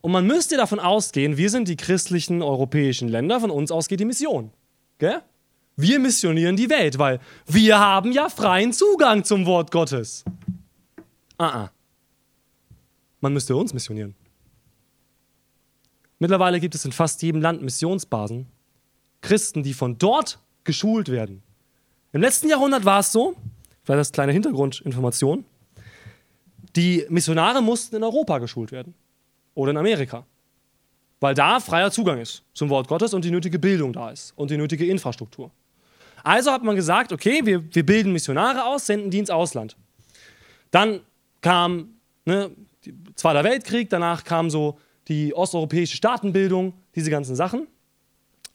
[0.01, 3.99] Und man müsste davon ausgehen, wir sind die christlichen europäischen Länder, von uns aus geht
[3.99, 4.51] die Mission.
[4.97, 5.21] Gell?
[5.75, 10.25] Wir missionieren die Welt, weil wir haben ja freien Zugang zum Wort Gottes.
[11.38, 11.71] Ah, ah.
[13.21, 14.15] Man müsste uns missionieren.
[16.17, 18.47] Mittlerweile gibt es in fast jedem Land Missionsbasen,
[19.21, 21.43] Christen, die von dort geschult werden.
[22.12, 23.35] Im letzten Jahrhundert war es so,
[23.83, 25.45] vielleicht das kleine Hintergrundinformation,
[26.75, 28.93] die Missionare mussten in Europa geschult werden
[29.53, 30.25] oder in Amerika.
[31.19, 34.51] Weil da freier Zugang ist zum Wort Gottes und die nötige Bildung da ist und
[34.51, 35.51] die nötige Infrastruktur.
[36.23, 39.75] Also hat man gesagt, okay, wir, wir bilden Missionare aus, senden die ins Ausland.
[40.71, 41.01] Dann
[41.41, 42.51] kam ne,
[43.15, 47.67] Zweiter Weltkrieg, danach kam so die osteuropäische Staatenbildung, diese ganzen Sachen.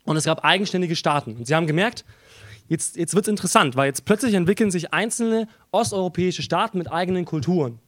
[0.05, 1.37] Und es gab eigenständige Staaten.
[1.37, 2.05] Und sie haben gemerkt,
[2.69, 7.25] jetzt, jetzt wird es interessant, weil jetzt plötzlich entwickeln sich einzelne osteuropäische Staaten mit eigenen
[7.25, 7.79] Kulturen.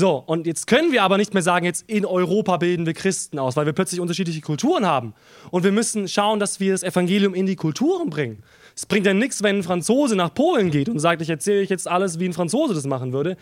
[0.00, 3.38] So, und jetzt können wir aber nicht mehr sagen, jetzt in Europa bilden wir Christen
[3.38, 5.12] aus, weil wir plötzlich unterschiedliche Kulturen haben.
[5.50, 8.42] Und wir müssen schauen, dass wir das Evangelium in die Kulturen bringen.
[8.74, 11.68] Es bringt ja nichts, wenn ein Franzose nach Polen geht und sagt, ich erzähle euch
[11.68, 13.36] jetzt alles, wie ein Franzose das machen würde.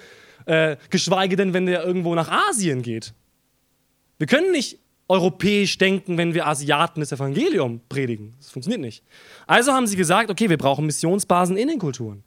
[0.46, 3.14] Äh, geschweige denn, wenn der irgendwo nach Asien geht.
[4.18, 8.34] Wir können nicht europäisch denken, wenn wir Asiaten das Evangelium predigen.
[8.38, 9.04] Das funktioniert nicht.
[9.46, 12.24] Also haben sie gesagt, okay, wir brauchen Missionsbasen in den Kulturen.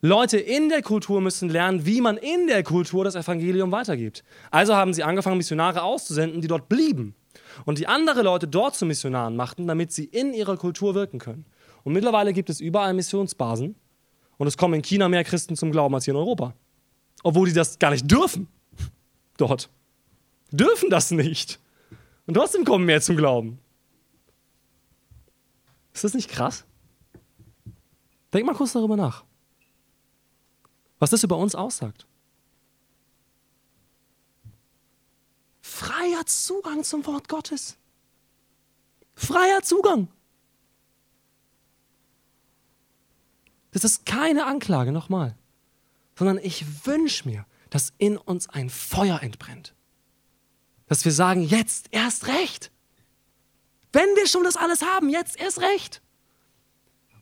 [0.00, 4.22] Leute in der Kultur müssen lernen, wie man in der Kultur das Evangelium weitergibt.
[4.50, 7.14] Also haben sie angefangen, Missionare auszusenden, die dort blieben
[7.64, 11.46] und die andere Leute dort zu Missionaren machten, damit sie in ihrer Kultur wirken können.
[11.82, 13.74] Und mittlerweile gibt es überall Missionsbasen
[14.36, 16.54] und es kommen in China mehr Christen zum Glauben als hier in Europa.
[17.24, 18.46] Obwohl die das gar nicht dürfen.
[19.36, 19.68] Dort.
[20.52, 21.58] Dürfen das nicht.
[22.26, 23.58] Und trotzdem kommen mehr zum Glauben.
[25.92, 26.64] Ist das nicht krass?
[28.32, 29.24] Denk mal kurz darüber nach
[30.98, 32.06] was das über uns aussagt.
[35.60, 37.76] Freier Zugang zum Wort Gottes.
[39.14, 40.08] Freier Zugang.
[43.70, 45.36] Das ist keine Anklage, nochmal,
[46.16, 49.74] sondern ich wünsche mir, dass in uns ein Feuer entbrennt.
[50.86, 52.72] Dass wir sagen, jetzt erst recht.
[53.92, 56.02] Wenn wir schon das alles haben, jetzt erst recht.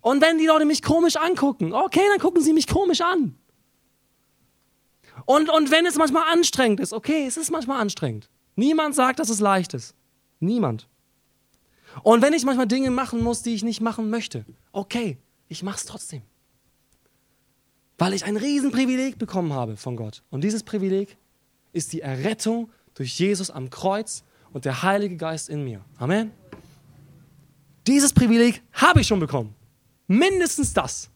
[0.00, 3.36] Und wenn die Leute mich komisch angucken, okay, dann gucken sie mich komisch an.
[5.24, 8.28] Und, und wenn es manchmal anstrengend ist, okay, es ist manchmal anstrengend.
[8.54, 9.94] Niemand sagt, dass es leicht ist.
[10.40, 10.88] Niemand.
[12.02, 15.76] Und wenn ich manchmal Dinge machen muss, die ich nicht machen möchte, okay, ich mache
[15.76, 16.22] es trotzdem.
[17.98, 20.22] Weil ich ein Riesenprivileg bekommen habe von Gott.
[20.30, 21.16] Und dieses Privileg
[21.72, 25.82] ist die Errettung durch Jesus am Kreuz und der Heilige Geist in mir.
[25.98, 26.30] Amen.
[27.86, 29.54] Dieses Privileg habe ich schon bekommen.
[30.06, 31.10] Mindestens das.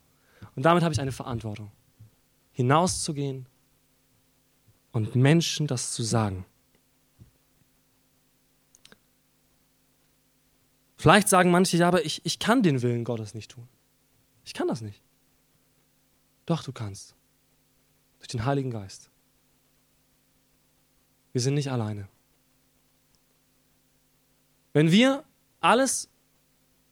[0.56, 1.70] Und damit habe ich eine Verantwortung,
[2.52, 3.46] hinauszugehen
[4.92, 6.44] und Menschen das zu sagen.
[10.96, 13.66] Vielleicht sagen manche, ja, aber ich, ich kann den Willen Gottes nicht tun.
[14.44, 15.00] Ich kann das nicht.
[16.44, 17.14] Doch, du kannst.
[18.18, 19.08] Durch den Heiligen Geist.
[21.32, 22.08] Wir sind nicht alleine.
[24.72, 25.24] Wenn wir
[25.60, 26.08] alles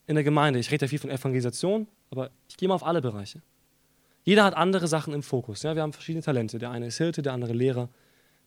[0.06, 3.02] in der Gemeinde, ich rede ja viel von Evangelisation, aber ich gehe mal auf alle
[3.02, 3.42] Bereiche.
[4.28, 5.62] Jeder hat andere Sachen im Fokus.
[5.62, 5.74] Ja?
[5.74, 6.58] Wir haben verschiedene Talente.
[6.58, 7.88] Der eine ist Hirte, der andere Lehrer,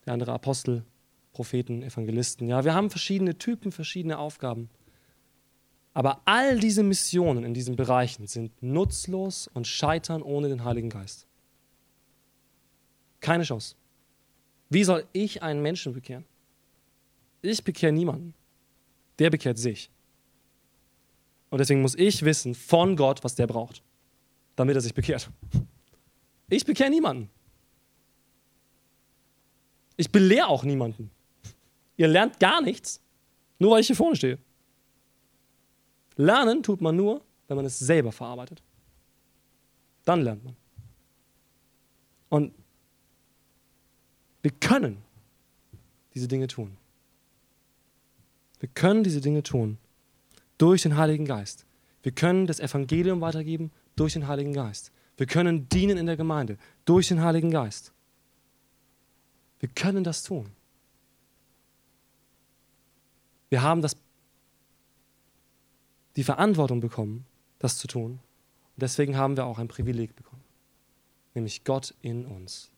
[0.05, 0.85] der andere Apostel,
[1.33, 2.47] Propheten, Evangelisten.
[2.47, 4.69] Ja, wir haben verschiedene Typen, verschiedene Aufgaben.
[5.95, 11.25] Aber all diese Missionen in diesen Bereichen sind nutzlos und scheitern ohne den Heiligen Geist.
[13.19, 13.75] Keine Chance.
[14.69, 16.25] Wie soll ich einen Menschen bekehren?
[17.41, 18.35] Ich bekehre niemanden.
[19.17, 19.89] Der bekehrt sich.
[21.49, 23.81] Und deswegen muss ich wissen von Gott, was der braucht,
[24.55, 25.31] damit er sich bekehrt.
[26.51, 27.29] Ich bekehre niemanden.
[29.95, 31.09] Ich belehre auch niemanden.
[31.95, 32.99] Ihr lernt gar nichts,
[33.57, 34.37] nur weil ich hier vorne stehe.
[36.17, 38.61] Lernen tut man nur, wenn man es selber verarbeitet.
[40.03, 40.57] Dann lernt man.
[42.27, 42.53] Und
[44.41, 44.97] wir können
[46.13, 46.75] diese Dinge tun.
[48.59, 49.77] Wir können diese Dinge tun
[50.57, 51.65] durch den Heiligen Geist.
[52.03, 54.91] Wir können das Evangelium weitergeben durch den Heiligen Geist.
[55.17, 57.93] Wir können dienen in der Gemeinde durch den Heiligen Geist.
[59.59, 60.51] Wir können das tun.
[63.49, 63.95] Wir haben das,
[66.15, 67.25] die Verantwortung bekommen,
[67.59, 68.13] das zu tun.
[68.13, 70.43] Und deswegen haben wir auch ein Privileg bekommen,
[71.33, 72.71] nämlich Gott in uns.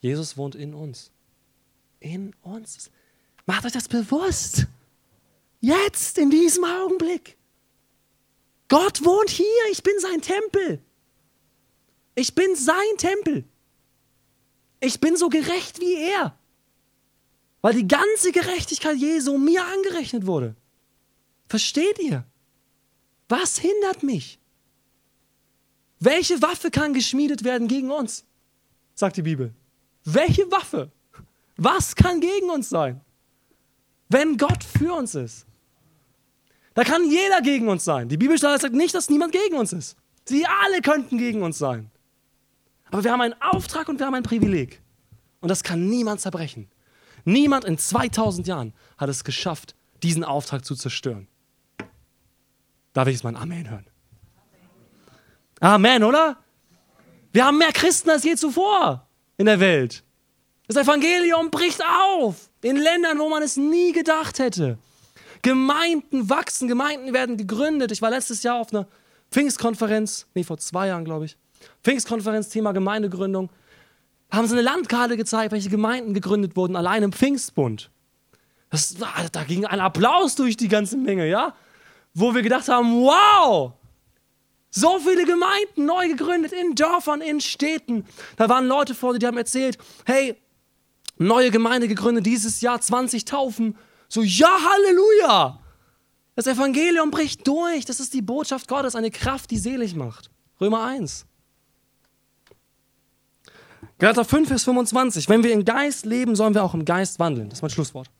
[0.00, 1.10] Jesus wohnt in uns.
[2.00, 2.90] In uns.
[3.46, 4.66] Macht euch das bewusst.
[5.60, 7.36] Jetzt, in diesem Augenblick.
[8.72, 9.64] Gott wohnt hier.
[9.70, 10.82] Ich bin sein Tempel.
[12.14, 13.44] Ich bin sein Tempel.
[14.80, 16.38] Ich bin so gerecht wie er.
[17.60, 20.56] Weil die ganze Gerechtigkeit Jesu mir angerechnet wurde.
[21.48, 22.24] Versteht ihr?
[23.28, 24.40] Was hindert mich?
[26.00, 28.24] Welche Waffe kann geschmiedet werden gegen uns?
[28.94, 29.52] Sagt die Bibel.
[30.04, 30.90] Welche Waffe?
[31.58, 33.02] Was kann gegen uns sein?
[34.08, 35.46] Wenn Gott für uns ist.
[36.74, 38.08] Da kann jeder gegen uns sein.
[38.08, 39.96] Die Bibelstelle sagt nicht, dass niemand gegen uns ist.
[40.24, 41.90] Sie alle könnten gegen uns sein.
[42.90, 44.80] Aber wir haben einen Auftrag und wir haben ein Privileg.
[45.40, 46.70] Und das kann niemand zerbrechen.
[47.24, 51.28] Niemand in 2000 Jahren hat es geschafft, diesen Auftrag zu zerstören.
[52.92, 53.86] Darf ich jetzt mal ein Amen hören?
[55.60, 56.36] Amen, oder?
[57.32, 59.06] Wir haben mehr Christen als je zuvor
[59.36, 60.04] in der Welt.
[60.66, 64.78] Das Evangelium bricht auf in Ländern, wo man es nie gedacht hätte.
[65.42, 67.90] Gemeinden wachsen, Gemeinden werden gegründet.
[67.92, 68.86] Ich war letztes Jahr auf einer
[69.30, 71.36] Pfingstkonferenz, nee, vor zwei Jahren, glaube ich.
[71.82, 73.50] Pfingstkonferenz, Thema Gemeindegründung.
[74.30, 77.90] Haben sie eine Landkarte gezeigt, welche Gemeinden gegründet wurden, allein im Pfingstbund.
[78.70, 78.94] Das,
[79.32, 81.54] da ging ein Applaus durch die ganze Menge, ja?
[82.14, 83.72] Wo wir gedacht haben, wow,
[84.70, 88.06] so viele Gemeinden neu gegründet in Dörfern, in Städten.
[88.36, 89.76] Da waren Leute vor, die haben erzählt,
[90.06, 90.34] hey,
[91.18, 93.76] neue Gemeinde gegründet, dieses Jahr 20 Taufen.
[94.12, 95.58] So, ja, Halleluja!
[96.34, 97.86] Das Evangelium bricht durch.
[97.86, 100.30] Das ist die Botschaft Gottes, eine Kraft, die selig macht.
[100.60, 101.24] Römer 1.
[103.98, 105.30] Galater 5, Vers 25.
[105.30, 107.48] Wenn wir im Geist leben, sollen wir auch im Geist wandeln.
[107.48, 108.10] Das ist mein Schlusswort.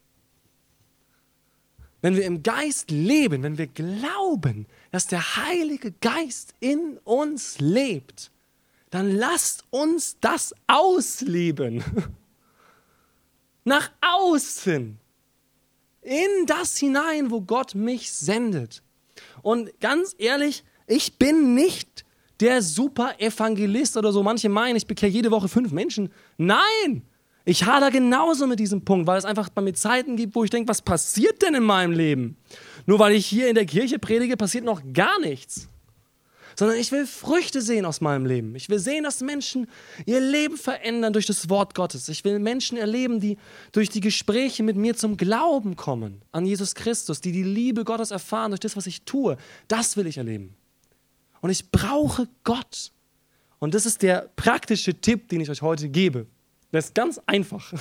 [2.01, 8.31] Wenn wir im Geist leben, wenn wir glauben, dass der Heilige Geist in uns lebt,
[8.89, 11.85] dann lasst uns das ausleben.
[13.65, 15.02] Nach außen
[16.03, 18.83] in das hinein, wo Gott mich sendet.
[19.43, 22.05] Und ganz ehrlich, ich bin nicht
[22.41, 24.23] der super Evangelist oder so.
[24.23, 26.11] Manche meinen, ich bekehre jede Woche fünf Menschen.
[26.37, 27.03] Nein!
[27.45, 30.51] Ich hader genauso mit diesem Punkt, weil es einfach bei mir Zeiten gibt, wo ich
[30.51, 32.37] denke, was passiert denn in meinem Leben?
[32.87, 35.69] Nur weil ich hier in der Kirche predige, passiert noch gar nichts
[36.57, 38.55] sondern ich will Früchte sehen aus meinem Leben.
[38.55, 39.69] Ich will sehen, dass Menschen
[40.07, 42.09] ihr Leben verändern durch das Wort Gottes.
[42.09, 43.39] Ich will Menschen erleben, die
[43.73, 48.11] durch die Gespräche mit mir zum Glauben kommen an Jesus Christus, die die Liebe Gottes
[48.11, 49.37] erfahren durch das, was ich tue.
[49.69, 50.55] Das will ich erleben.
[51.41, 52.93] Und ich brauche Gott.
[53.59, 56.27] Und das ist der praktische Tipp, den ich euch heute gebe.
[56.71, 57.73] Das ist ganz einfach.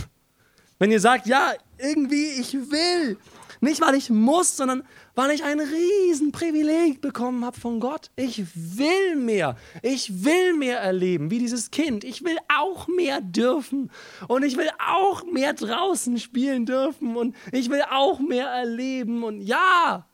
[0.79, 3.17] Wenn ihr sagt, ja, irgendwie, ich will,
[3.61, 4.83] nicht, weil ich muss, sondern
[5.13, 8.09] weil ich ein Riesenprivileg bekommen habe von Gott.
[8.15, 9.55] Ich will mehr.
[9.83, 12.03] Ich will mehr erleben, wie dieses Kind.
[12.03, 13.91] Ich will auch mehr dürfen.
[14.27, 17.15] Und ich will auch mehr draußen spielen dürfen.
[17.15, 19.23] Und ich will auch mehr erleben.
[19.23, 20.07] Und ja,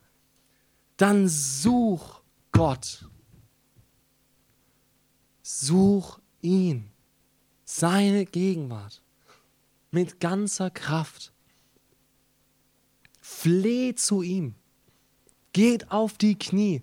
[0.97, 2.21] dann such
[2.51, 3.05] Gott.
[5.41, 6.91] Such ihn.
[7.63, 9.01] Seine Gegenwart.
[9.89, 11.31] Mit ganzer Kraft.
[13.39, 14.55] Fleht zu ihm.
[15.53, 16.81] Geht auf die Knie.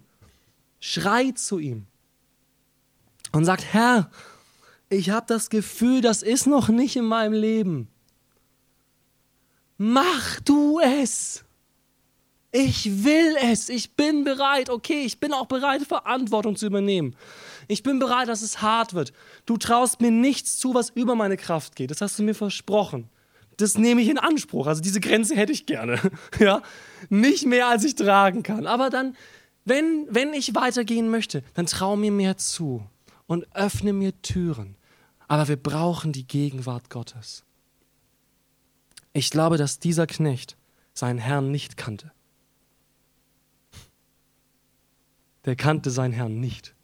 [0.78, 1.86] Schreit zu ihm.
[3.32, 4.08] Und sagt, Herr,
[4.88, 7.88] ich habe das Gefühl, das ist noch nicht in meinem Leben.
[9.78, 11.42] Mach du es.
[12.52, 13.68] Ich will es.
[13.68, 14.70] Ich bin bereit.
[14.70, 17.16] Okay, ich bin auch bereit, Verantwortung zu übernehmen.
[17.66, 19.12] Ich bin bereit, dass es hart wird.
[19.44, 21.90] Du traust mir nichts zu, was über meine Kraft geht.
[21.90, 23.10] Das hast du mir versprochen.
[23.56, 24.66] Das nehme ich in Anspruch.
[24.66, 26.00] Also diese Grenze hätte ich gerne.
[26.38, 26.62] Ja?
[27.08, 28.66] Nicht mehr, als ich tragen kann.
[28.66, 29.16] Aber dann,
[29.64, 32.86] wenn, wenn ich weitergehen möchte, dann trau mir mehr zu
[33.26, 34.76] und öffne mir Türen.
[35.28, 37.44] Aber wir brauchen die Gegenwart Gottes.
[39.12, 40.56] Ich glaube, dass dieser Knecht
[40.92, 42.12] seinen Herrn nicht kannte.
[45.44, 46.74] Der kannte seinen Herrn nicht.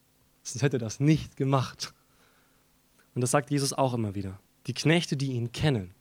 [0.42, 1.94] Sonst hätte er das nicht gemacht.
[3.14, 4.38] Und das sagt Jesus auch immer wieder.
[4.66, 5.94] Die Knechte, die ihn kennen,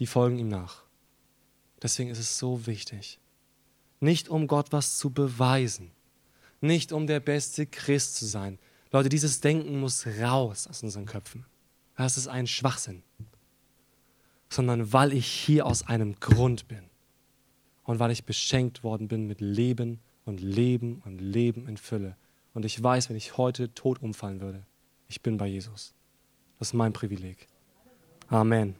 [0.00, 0.82] die folgen ihm nach.
[1.82, 3.20] Deswegen ist es so wichtig.
[4.00, 5.92] Nicht um Gott was zu beweisen,
[6.60, 8.58] nicht um der beste Christ zu sein.
[8.92, 11.46] Leute, dieses Denken muss raus aus unseren Köpfen.
[11.96, 13.02] Das ist ein Schwachsinn.
[14.48, 16.84] Sondern weil ich hier aus einem Grund bin
[17.84, 22.16] und weil ich beschenkt worden bin mit Leben und Leben und Leben in Fülle.
[22.54, 24.66] Und ich weiß, wenn ich heute tot umfallen würde,
[25.08, 25.94] ich bin bei Jesus.
[26.58, 27.48] Das ist mein Privileg.
[28.28, 28.76] Amen.